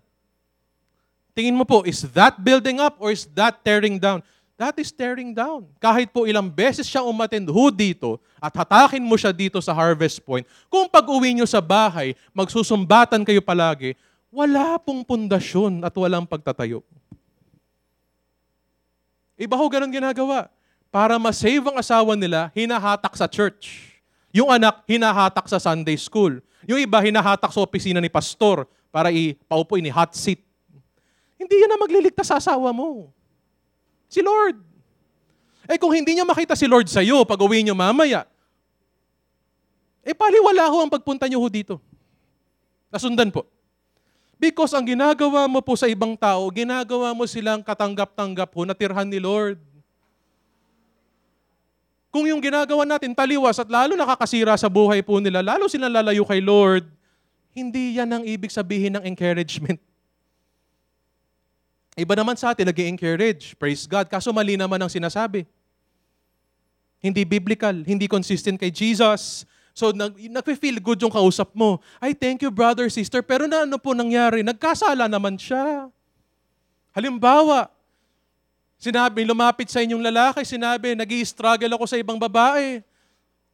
[1.38, 4.20] Tingin mo po, is that building up or is that tearing down?
[4.60, 5.72] That is tearing down.
[5.80, 10.20] Kahit po ilang beses siya umatend ho dito at hatakin mo siya dito sa harvest
[10.20, 13.96] point, kung pag-uwi nyo sa bahay, magsusumbatan kayo palagi,
[14.28, 16.84] wala pong pundasyon at walang pagtatayo.
[19.40, 20.52] Iba ho ganun ginagawa.
[20.92, 23.96] Para ma-save ang asawa nila, hinahatak sa church.
[24.36, 26.44] Yung anak, hinahatak sa Sunday school.
[26.68, 30.44] Yung iba, hinahatak sa opisina ni pastor para ipaupo ni hot seat.
[31.40, 33.16] Hindi yan na magliligtas sa asawa mo.
[34.10, 34.58] Si Lord.
[35.70, 38.26] Eh kung hindi niya makita si Lord sa iyo pag uwi niyo mamaya,
[40.02, 41.78] eh paliwala ho ang pagpunta niyo ho dito.
[42.90, 43.46] Kasundan po.
[44.42, 49.06] Because ang ginagawa mo po sa ibang tao, ginagawa mo silang katanggap-tanggap po na tirhan
[49.06, 49.62] ni Lord.
[52.10, 56.26] Kung yung ginagawa natin taliwas at lalo nakakasira sa buhay po nila, lalo silang lalayo
[56.26, 56.90] kay Lord,
[57.54, 59.78] hindi yan ang ibig sabihin ng encouragement.
[62.00, 64.08] Iba naman sa atin, nag encourage Praise God.
[64.08, 65.44] Kaso mali naman ang sinasabi.
[67.00, 69.44] Hindi biblical, hindi consistent kay Jesus.
[69.72, 71.80] So, nag, nag-feel good yung kausap mo.
[72.04, 73.24] Ay, thank you, brother, sister.
[73.24, 74.44] Pero na ano po nangyari?
[74.44, 75.88] Nagkasala naman siya.
[76.92, 77.72] Halimbawa,
[78.76, 82.84] sinabi, lumapit sa inyong lalaki, sinabi, nag struggle ako sa ibang babae.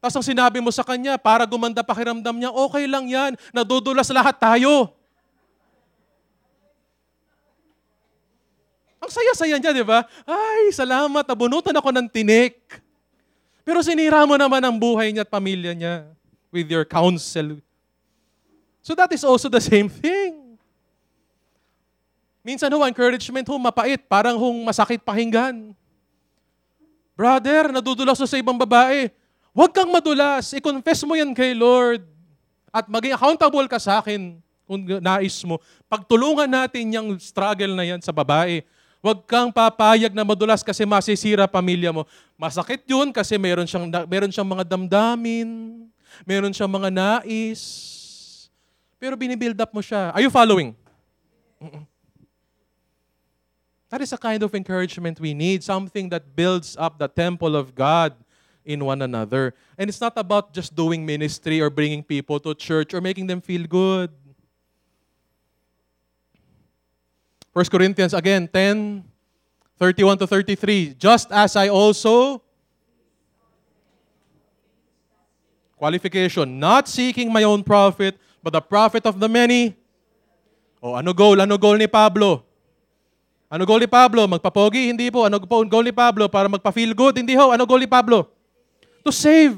[0.02, 4.34] Tapos ang sinabi mo sa kanya, para gumanda pakiramdam niya, okay lang yan, nadudulas lahat
[4.38, 4.90] tayo.
[9.06, 10.02] Ang saya-saya niya, di ba?
[10.26, 12.58] Ay, salamat, nabunutan ako ng tinik.
[13.62, 16.10] Pero sinira mo naman ang buhay niya at pamilya niya
[16.50, 17.62] with your counsel.
[18.82, 20.58] So that is also the same thing.
[22.42, 25.70] Minsan ho, encouragement ho, mapait, parang hong masakit pakinggan.
[27.14, 29.06] Brother, nadudulas sa ibang babae.
[29.54, 30.50] Huwag kang madulas.
[30.50, 32.02] I-confess mo yan kay Lord.
[32.74, 35.62] At maging accountable ka sa akin kung nais mo.
[35.86, 38.66] Pagtulungan natin yung struggle na yan sa babae.
[39.04, 42.08] Huwag kang papayag na madulas kasi masisira pamilya mo.
[42.34, 45.48] Masakit yun kasi meron siyang, meron siyang mga damdamin,
[46.26, 47.62] meron siyang mga nais.
[48.96, 50.10] Pero binibuild up mo siya.
[50.10, 50.74] Are you following?
[53.88, 57.74] That is a kind of encouragement we need, something that builds up the temple of
[57.74, 58.16] God
[58.66, 59.54] in one another.
[59.78, 63.40] And it's not about just doing ministry or bringing people to church or making them
[63.40, 64.10] feel good.
[67.56, 69.00] 1 Corinthians again, 10,
[69.80, 70.92] 31 to 33.
[71.00, 72.44] Just as I also,
[75.80, 79.72] qualification, not seeking my own profit, but the profit of the many.
[80.84, 81.40] O, oh, ano goal?
[81.40, 82.44] Ano goal ni Pablo?
[83.48, 84.28] Ano goal ni Pablo?
[84.28, 84.92] Magpapogi?
[84.92, 85.24] Hindi po.
[85.24, 86.28] Ano goal ni Pablo?
[86.28, 87.16] Para magpa-feel good?
[87.16, 87.56] Hindi ho.
[87.56, 88.28] Ano goal ni Pablo?
[89.00, 89.56] To save.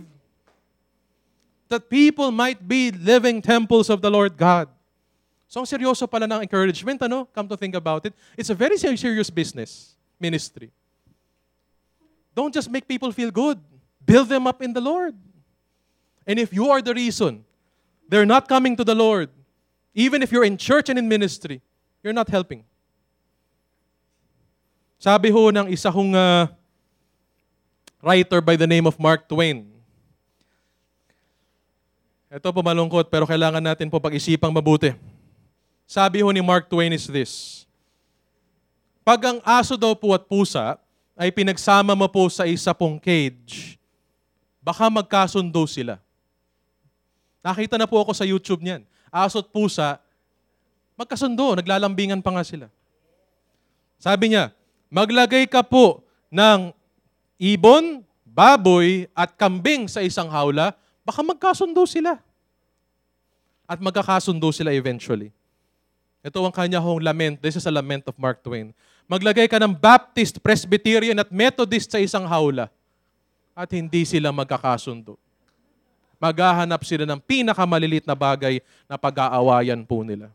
[1.66, 4.70] That people might be living temples of the Lord God.
[5.49, 7.24] So ang seryoso pala ng encouragement, ano?
[7.32, 8.12] Come to think about it.
[8.36, 10.68] It's a very serious business, ministry.
[12.36, 13.57] Don't just make people feel good.
[14.05, 15.16] Build them up in the Lord.
[16.28, 17.49] And if you are the reason
[18.07, 19.32] they're not coming to the Lord,
[19.96, 21.64] even if you're in church and in ministry,
[22.05, 22.62] you're not helping.
[25.01, 26.44] Sabi ho ng isa kong uh,
[28.05, 29.64] writer by the name of Mark Twain,
[32.28, 34.92] ito po malungkot pero kailangan natin po pag-isipang mabuti.
[35.89, 37.64] Sabi ho ni Mark Twain is this,
[39.01, 40.76] Pag ang aso daw po at pusa
[41.16, 43.80] ay pinagsama mo po sa isa pong cage,
[44.61, 45.97] baka magkasundo sila.
[47.41, 48.84] Nakita na po ako sa YouTube niyan.
[49.09, 49.97] Aso at pusa,
[50.93, 52.68] magkasundo, naglalambingan pa nga sila.
[53.97, 54.53] Sabi niya,
[54.93, 56.68] maglagay ka po ng
[57.41, 62.20] ibon, baboy, at kambing sa isang hawla, baka magkasundo sila.
[63.64, 65.32] At magkakasundo sila eventually.
[66.22, 67.38] Ito ang kanya hong lament.
[67.38, 68.74] This is a lament of Mark Twain.
[69.06, 72.68] Maglagay ka ng Baptist, Presbyterian at Methodist sa isang hawla
[73.54, 75.16] at hindi sila magkakasundo.
[76.18, 78.58] Maghahanap sila ng pinakamalilit na bagay
[78.90, 80.34] na pag-aawayan po nila.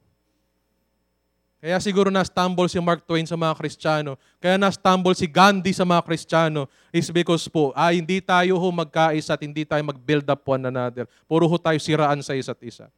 [1.64, 4.20] Kaya siguro na-stumble si Mark Twain sa mga Kristiyano.
[4.44, 9.36] Kaya na-stumble si Gandhi sa mga Kristiyano is because po, ah, hindi tayo ho magkaisa
[9.36, 11.08] at hindi tayo mag-build up one another.
[11.24, 12.92] Puro ho tayo siraan sa isa't isa.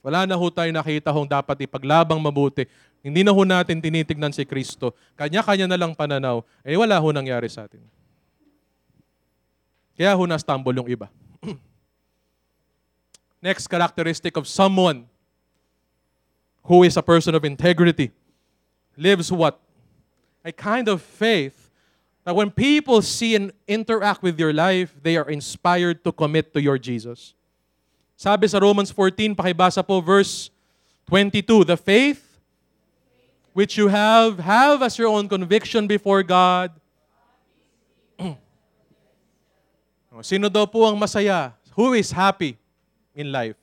[0.00, 2.64] Wala na ho tayo nakita hong dapat ipaglabang mabuti.
[3.04, 4.96] Hindi na ho natin tinitignan si Kristo.
[5.16, 6.40] Kanya-kanya na lang pananaw.
[6.64, 7.84] Eh wala ho nangyari sa atin.
[9.96, 11.12] Kaya ho na-stumble yung iba.
[13.44, 15.04] Next characteristic of someone
[16.64, 18.12] who is a person of integrity
[18.96, 19.60] lives what?
[20.44, 21.68] A kind of faith
[22.24, 26.60] that when people see and interact with your life, they are inspired to commit to
[26.60, 27.34] your Jesus.
[28.20, 30.52] Sabi sa Romans 14, pakibasa po verse
[31.08, 32.20] 22, The faith
[33.56, 36.68] which you have, have as your own conviction before God.
[40.20, 41.56] Sino daw po ang masaya?
[41.72, 42.60] Who is happy
[43.16, 43.56] in life?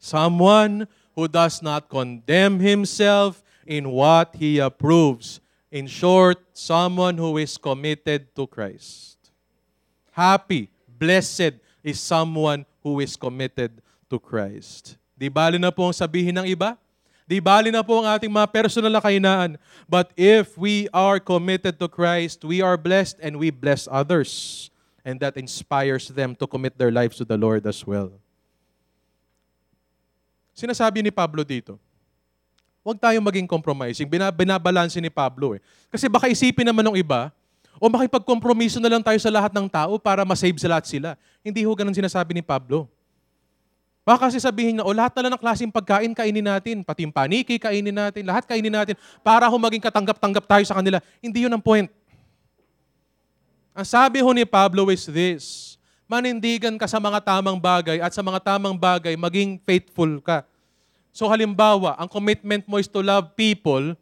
[0.00, 5.44] Someone who does not condemn himself in what he approves.
[5.68, 9.28] In short, someone who is committed to Christ.
[10.16, 14.96] Happy, blessed is someone who is committed to Christ.
[15.18, 16.78] Di bali na po ang sabihin ng iba?
[17.28, 19.60] Di bali na po ang ating mga personal na kainaan.
[19.84, 24.70] But if we are committed to Christ, we are blessed and we bless others.
[25.04, 28.16] And that inspires them to commit their lives to the Lord as well.
[30.56, 31.76] Sinasabi ni Pablo dito,
[32.82, 34.08] huwag tayong maging compromising.
[34.08, 35.60] Bina- Binabalanse ni Pablo eh.
[35.92, 37.30] Kasi baka isipin naman ng iba,
[37.78, 41.14] o makipagkompromiso na lang tayo sa lahat ng tao para masave sa lahat sila.
[41.42, 42.90] Hindi ho ganun sinasabi ni Pablo.
[44.08, 47.12] Baka kasi sabihin na, o lahat na lang ng klaseng pagkain kainin natin, pati yung
[47.12, 50.96] paniki kainin natin, lahat kainin natin, para ho maging katanggap-tanggap tayo sa kanila.
[51.20, 51.92] Hindi yun ang point.
[53.76, 55.76] Ang sabi ho ni Pablo is this,
[56.08, 60.40] manindigan ka sa mga tamang bagay at sa mga tamang bagay, maging faithful ka.
[61.12, 63.92] So halimbawa, ang commitment mo is to love people,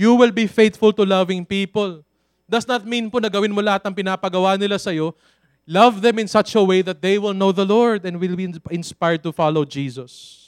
[0.00, 2.00] you will be faithful to loving people.
[2.48, 5.16] Does not mean po na gawin mo lahat ng pinapagawa nila sa'yo.
[5.64, 8.52] Love them in such a way that they will know the Lord and will be
[8.68, 10.44] inspired to follow Jesus.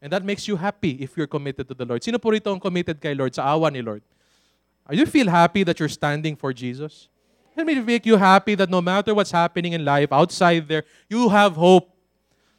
[0.00, 2.00] And that makes you happy if you're committed to the Lord.
[2.00, 4.00] Sino po rito ang committed kay Lord sa awa ni Lord?
[4.88, 7.08] Are you feel happy that you're standing for Jesus?
[7.56, 11.28] Let me make you happy that no matter what's happening in life outside there, you
[11.28, 11.92] have hope.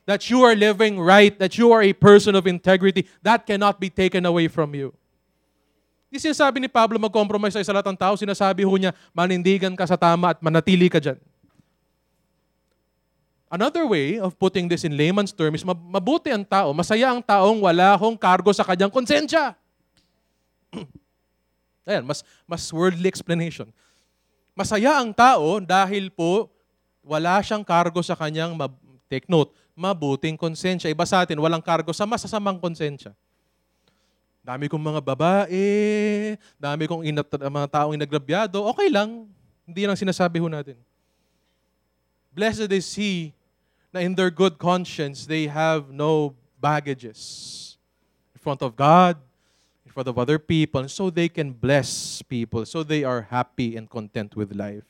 [0.07, 3.07] That you are living right, that you are a person of integrity.
[3.23, 4.93] That cannot be taken away from you.
[6.07, 8.15] Hindi sinasabi ni Pablo mag-compromise sa lahat ng tao.
[8.15, 11.19] Sinasabi ho niya, manindigan ka sa tama at manatili ka dyan.
[13.47, 17.95] Another way of putting this in layman's terms mabuti ang tao, masaya ang taong wala
[17.95, 19.55] hong kargo sa kanyang konsensya.
[21.87, 23.71] Ayan, mas, mas worldly explanation.
[24.51, 26.51] Masaya ang tao dahil po
[26.99, 28.51] wala siyang kargo sa kanyang,
[29.07, 30.91] take note, mabuting konsensya.
[30.91, 33.15] Iba sa atin, walang kargo sa masasamang konsensya.
[34.47, 35.67] Dami kong mga babae,
[36.55, 39.27] dami kong inat, mga taong inagrabyado, okay lang.
[39.67, 40.79] Hindi lang sinasabi ho natin.
[42.31, 43.35] Blessed is he
[43.91, 46.31] na in their good conscience, they have no
[46.63, 47.75] baggages
[48.31, 49.19] in front of God,
[49.97, 54.37] front of other people so they can bless people, so they are happy and content
[54.37, 54.85] with life.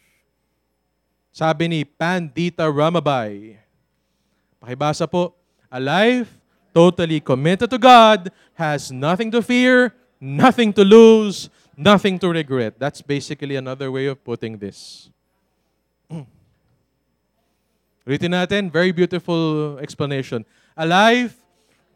[1.32, 3.56] Sabi ni Pandita Ramabai,
[4.60, 5.32] pakibasa po,
[5.72, 6.28] a life
[6.78, 12.78] totally committed to God has nothing to fear, nothing to lose, nothing to regret.
[12.78, 15.10] That's basically another way of putting this.
[18.06, 20.46] Written natin, very beautiful explanation.
[20.78, 21.34] A life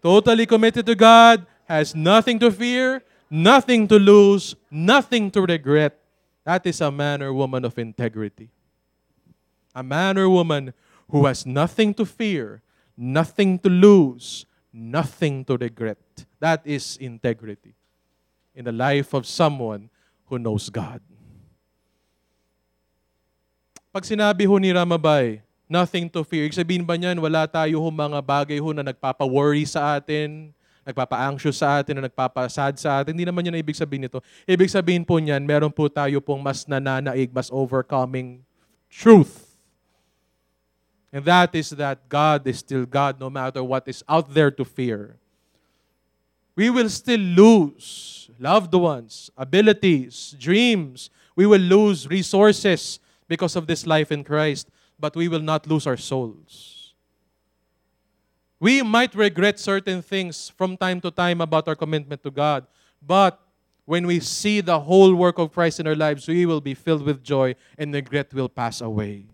[0.01, 5.93] totally committed to God has nothing to fear, nothing to lose, nothing to regret.
[6.41, 8.49] That is a man or woman of integrity.
[9.75, 10.73] A man or woman
[11.05, 12.63] who has nothing to fear,
[12.97, 15.99] nothing to lose, nothing to regret.
[16.39, 17.75] That is integrity
[18.55, 19.91] in the life of someone
[20.31, 21.03] who knows God.
[23.91, 28.23] Pag sinabi ho ni Ramabay, nothing to fear, sabihin ba niyan, wala tayo ho mga
[28.23, 30.55] bagay ho na nagpapa-worry sa atin,
[30.87, 33.11] nagpapa-anxious sa atin, o nagpapasad sa atin.
[33.11, 34.23] Hindi naman yun ang ibig sabihin nito.
[34.47, 38.39] Ibig sabihin po niyan, meron po tayo pong mas nananaig, mas overcoming
[38.87, 39.50] truth.
[41.13, 44.63] And that is that God is still God no matter what is out there to
[44.63, 45.17] fear.
[46.55, 51.09] We will still lose loved ones, abilities, dreams.
[51.35, 55.87] We will lose resources because of this life in Christ, but we will not lose
[55.87, 56.93] our souls.
[58.59, 62.67] We might regret certain things from time to time about our commitment to God,
[63.01, 63.39] but
[63.85, 67.01] when we see the whole work of Christ in our lives, we will be filled
[67.01, 69.25] with joy and regret will pass away.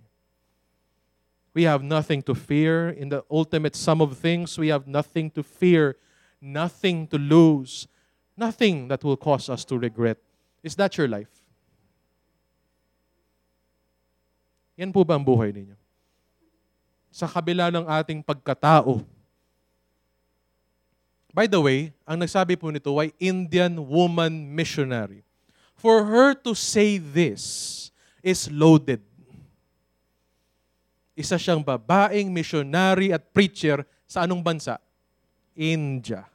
[1.57, 2.93] We have nothing to fear.
[2.93, 5.97] In the ultimate sum of things, we have nothing to fear,
[6.37, 7.89] nothing to lose,
[8.37, 10.21] nothing that will cause us to regret.
[10.61, 11.33] Is that your life?
[14.77, 15.73] Yan po ba ang buhay ninyo?
[17.09, 19.01] Sa kabila ng ating pagkatao,
[21.33, 25.25] By the way, ang nagsabi po nito ay Indian woman missionary.
[25.73, 27.89] For her to say this
[28.21, 29.01] is loaded.
[31.17, 34.77] Isa siyang babaeng missionary at preacher sa anong bansa?
[35.57, 36.29] India.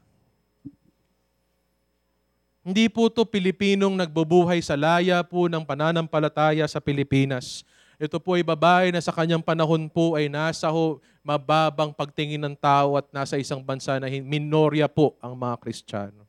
[2.67, 7.63] Hindi po to Pilipinong nagbubuhay sa laya po ng pananampalataya sa Pilipinas.
[7.95, 12.59] Ito po ay babae na sa kanyang panahon po ay nasa ho, mababang pagtingin ng
[12.59, 16.27] tao at nasa isang bansa na minorya po ang mga Kristiyano.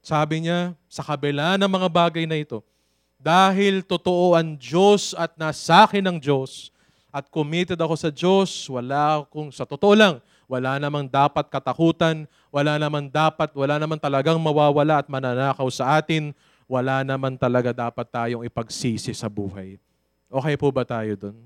[0.00, 2.64] Sabi niya, sa kabila ng mga bagay na ito,
[3.20, 6.72] dahil totoo ang Diyos at nasa akin ang Diyos,
[7.16, 12.76] at committed ako sa Diyos, wala akong, sa totoo lang, wala namang dapat katakutan, wala
[12.76, 16.36] namang dapat, wala namang talagang mawawala at mananakaw sa atin,
[16.68, 19.80] wala naman talaga dapat tayong ipagsisi sa buhay.
[20.28, 21.36] Okay po ba tayo dun?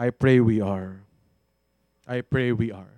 [0.00, 0.96] I pray we are.
[2.08, 2.96] I pray we are.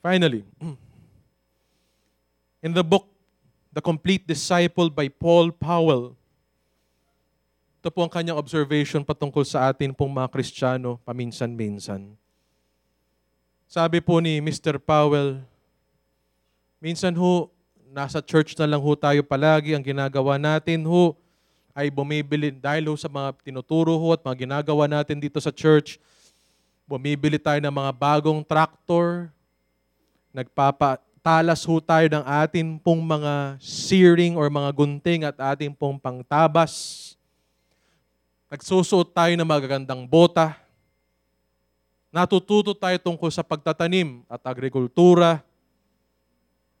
[0.00, 0.48] Finally,
[2.64, 3.04] in the book,
[3.76, 6.16] The Complete Disciple by Paul Powell,
[7.78, 12.10] Ito po ang kanyang observation patungkol sa atin pong mga Kristiyano paminsan-minsan.
[13.70, 14.82] Sabi po ni Mr.
[14.82, 15.38] Powell,
[16.82, 17.46] minsan ho,
[17.94, 19.78] nasa church na lang ho tayo palagi.
[19.78, 21.14] Ang ginagawa natin ho
[21.70, 26.02] ay bumibili, dahil ho sa mga tinuturo ho at mga ginagawa natin dito sa church,
[26.82, 29.30] bumibili tayo ng mga bagong tractor,
[30.34, 37.14] nagpapatalas ho tayo ng atin pong mga searing or mga gunting at ating pong pangtabas.
[38.48, 40.56] Nagsusuot tayo ng magagandang bota,
[42.08, 45.44] Natututo tayo tungkol sa pagtatanim at agrikultura.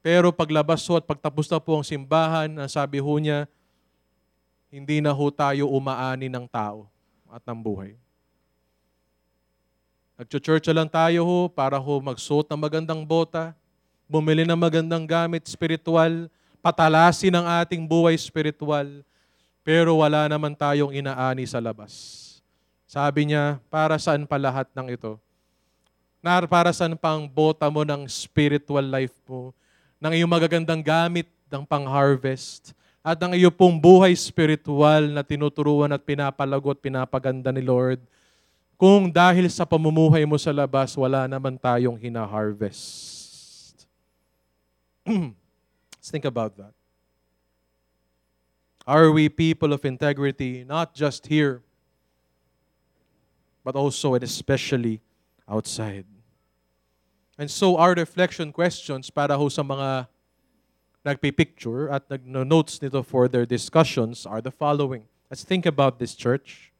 [0.00, 3.44] Pero paglabas ho at pagtapos na po ang simbahan, ang sabi ho niya,
[4.72, 6.88] hindi na ho tayo umaani ng tao
[7.28, 7.92] at ng buhay.
[10.16, 13.52] Nagcho-church lang tayo ho para ho magsuot ng magandang bota,
[14.08, 16.32] bumili ng magandang gamit spiritual,
[16.64, 19.04] patalasin ang ating buhay spiritual,
[19.68, 21.92] pero wala naman tayong inaani sa labas.
[22.88, 25.20] Sabi niya, para saan pa lahat ng ito?
[26.24, 29.52] Nar para saan pang bota mo ng spiritual life mo,
[30.00, 32.72] ng iyong magagandang gamit ng pang-harvest,
[33.04, 38.00] at ng iyong pong buhay spiritual na tinuturuan at pinapalagot, pinapaganda ni Lord,
[38.80, 43.84] kung dahil sa pamumuhay mo sa labas, wala naman tayong hina-harvest.
[46.08, 46.77] Think about that.
[48.88, 51.60] Are we people of integrity, not just here,
[53.62, 55.02] but also and especially
[55.46, 56.06] outside.
[57.36, 60.08] And so our reflection questions para ho sa mga
[61.04, 65.04] nagpipicture at nag-notes nito for their discussions are the following.
[65.28, 66.72] Let's think about this church.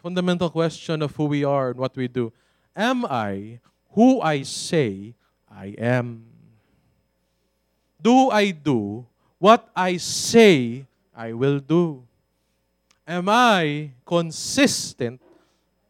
[0.00, 2.32] Fundamental question of who we are and what we do.
[2.74, 3.60] Am I
[3.92, 5.12] who I say
[5.52, 6.24] I am?
[8.00, 9.11] Do I do
[9.42, 12.06] what I say I will do?
[13.02, 15.18] Am I consistent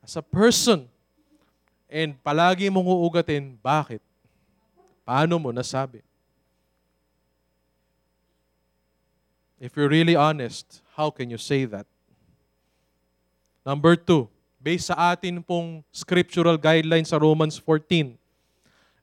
[0.00, 0.88] as a person?
[1.92, 4.00] And palagi mong uugatin, bakit?
[5.05, 6.00] Paano mo nasabi?
[9.61, 11.84] If you're really honest, how can you say that?
[13.68, 18.16] Number two, based sa atin pong scriptural guidelines sa Romans 14,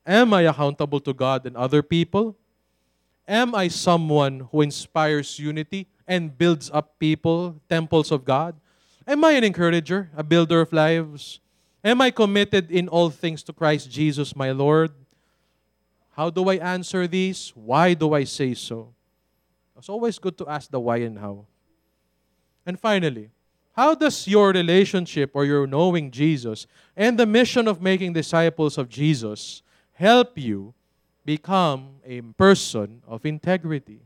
[0.10, 2.34] Am I accountable to God and other people?
[3.30, 5.88] Am I someone who inspires unity?
[6.10, 8.58] and builds up people, temples of God?
[9.06, 11.40] Am I an encourager, a builder of lives?
[11.84, 14.92] Am I committed in all things to Christ Jesus, my Lord?
[16.18, 17.54] How do I answer these?
[17.56, 18.92] Why do I say so?
[19.78, 21.46] It's always good to ask the why and how.
[22.66, 23.30] And finally,
[23.74, 26.66] how does your relationship or your knowing Jesus
[26.98, 29.62] and the mission of making disciples of Jesus
[29.94, 30.74] help you
[31.30, 34.02] become a person of integrity?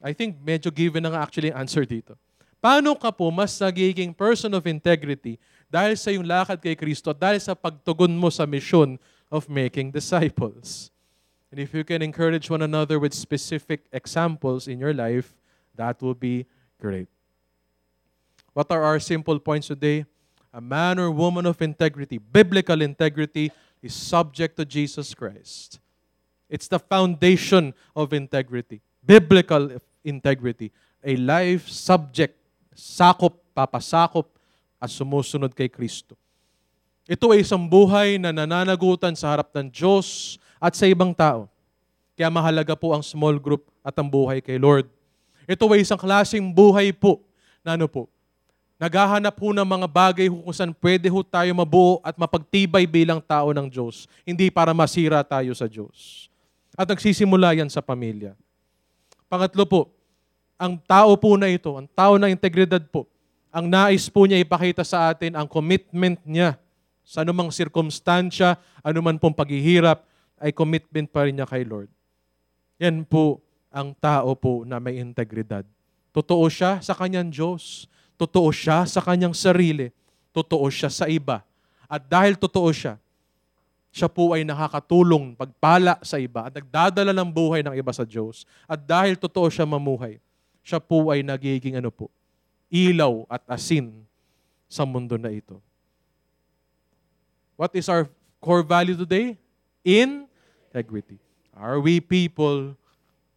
[0.00, 2.16] I think medyo given na nga actually ang answer dito.
[2.56, 5.36] Paano ka po mas nagiging person of integrity
[5.68, 8.96] dahil sa yung lakad kay Kristo at dahil sa pagtugon mo sa mission
[9.28, 10.88] of making disciples?
[11.52, 15.36] And if you can encourage one another with specific examples in your life,
[15.76, 16.48] that will be
[16.80, 17.08] great.
[18.56, 20.08] What are our simple points today?
[20.52, 23.52] A man or woman of integrity, biblical integrity,
[23.82, 25.78] is subject to Jesus Christ.
[26.48, 28.80] It's the foundation of integrity.
[29.04, 30.72] Biblical integrity.
[31.04, 32.34] A life subject,
[32.74, 34.26] sakop, papasakop,
[34.78, 36.14] at sumusunod kay Kristo.
[37.08, 41.48] Ito ay isang buhay na nananagutan sa harap ng Diyos at sa ibang tao.
[42.14, 44.86] Kaya mahalaga po ang small group at ang buhay kay Lord.
[45.48, 47.22] Ito ay isang klaseng buhay po
[47.64, 48.10] na ano po,
[48.78, 53.50] naghahanap po ng mga bagay kung saan pwede ho tayo mabuo at mapagtibay bilang tao
[53.50, 56.30] ng Diyos, hindi para masira tayo sa Diyos.
[56.78, 58.38] At nagsisimula yan sa pamilya.
[59.26, 59.90] Pangatlo po,
[60.54, 63.04] ang tao po na ito, ang tao na integridad po,
[63.50, 66.54] ang nais po niya ipakita sa atin ang commitment niya
[67.08, 70.04] sa anumang sirkumstansya, anuman pong paghihirap,
[70.38, 71.90] ay commitment pa rin niya kay Lord.
[72.78, 73.42] Yan po
[73.74, 75.64] ang tao po na may integridad.
[76.12, 77.88] Totoo siya sa kanyang Diyos.
[78.18, 79.94] Totoo siya sa kanyang sarili.
[80.34, 81.46] Totoo siya sa iba.
[81.86, 82.98] At dahil totoo siya,
[83.88, 88.44] siya po ay nakakatulong pagpala sa iba at nagdadala ng buhay ng iba sa Diyos.
[88.68, 90.20] At dahil totoo siya mamuhay,
[90.60, 92.12] siya po ay nagiging ano po,
[92.68, 94.04] ilaw at asin
[94.68, 95.56] sa mundo na ito.
[97.56, 98.06] What is our
[98.38, 99.40] core value today?
[99.82, 101.18] Integrity.
[101.56, 102.76] Are we people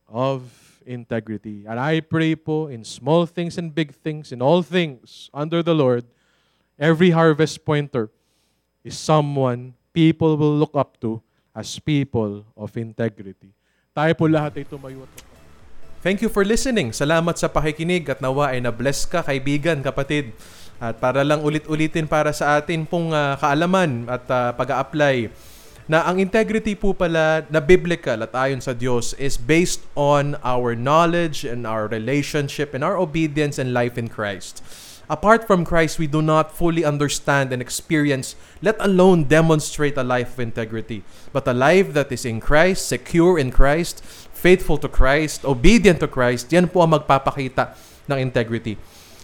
[0.05, 0.45] of
[0.85, 1.65] integrity?
[1.67, 5.73] And I pray po in small things and big things, in all things under the
[5.73, 6.05] Lord,
[6.79, 8.09] every harvest pointer
[8.83, 11.21] is someone people will look up to
[11.53, 13.51] as people of integrity.
[13.91, 15.31] Tayo po lahat ay tumayo at
[16.01, 16.89] Thank you for listening.
[16.97, 20.33] Salamat sa pakikinig at nawa ay na-bless ka, kaibigan, kapatid.
[20.81, 25.29] At para lang ulit-ulitin para sa atin pong uh, kaalaman at uh, pag-a-apply
[25.89, 30.77] na ang integrity po pala na biblical at ayon sa Diyos is based on our
[30.77, 34.61] knowledge and our relationship and our obedience and life in Christ.
[35.11, 40.39] Apart from Christ, we do not fully understand and experience, let alone demonstrate a life
[40.39, 41.03] of integrity.
[41.35, 43.99] But a life that is in Christ, secure in Christ,
[44.31, 47.75] faithful to Christ, obedient to Christ, yan po ang magpapakita
[48.07, 48.79] ng integrity.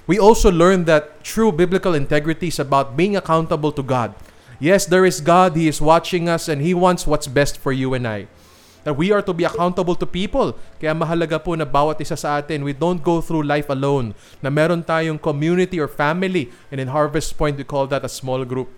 [0.08, 4.12] We also learn that true biblical integrity is about being accountable to God.
[4.58, 5.54] Yes, there is God.
[5.54, 8.26] He is watching us and He wants what's best for you and I.
[8.84, 10.58] That we are to be accountable to people.
[10.82, 14.18] Kaya mahalaga po na bawat isa sa atin, we don't go through life alone.
[14.42, 16.50] Na meron tayong community or family.
[16.72, 18.72] And in Harvest Point, we call that a small group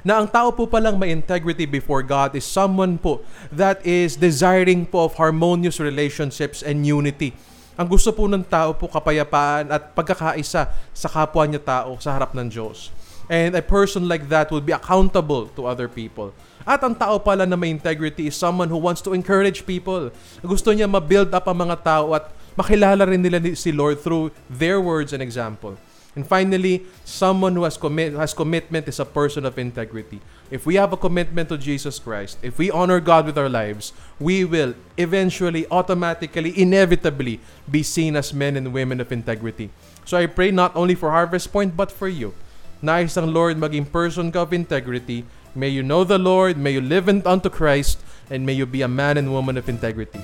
[0.00, 3.20] na ang tao po palang may integrity before God is someone po
[3.52, 7.36] that is desiring po of harmonious relationships and unity.
[7.76, 12.32] Ang gusto po ng tao po kapayapaan at pagkakaisa sa kapwa niya tao sa harap
[12.36, 12.92] ng Diyos.
[13.30, 16.34] And a person like that will be accountable to other people.
[16.66, 20.10] At ang tao pala na may integrity is someone who wants to encourage people.
[20.42, 22.26] Gusto niya ma-build up ang mga tao at
[22.58, 25.78] makilala rin nila si Lord through their words and example.
[26.18, 30.18] And finally, someone who has, commit, has commitment is a person of integrity.
[30.50, 33.94] If we have a commitment to Jesus Christ, if we honor God with our lives,
[34.18, 37.38] we will eventually, automatically, inevitably
[37.70, 39.70] be seen as men and women of integrity.
[40.04, 42.34] So I pray not only for Harvest Point, but for you.
[42.80, 45.28] Nais ang Lord maging person ka of integrity.
[45.52, 48.00] May you know the Lord, may you live unto Christ,
[48.32, 50.22] and may you be a man and woman of integrity.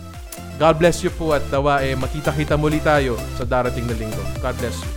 [0.57, 4.25] God bless you po at dawa eh makita-kita muli tayo sa darating na linggo.
[4.41, 4.96] God bless you.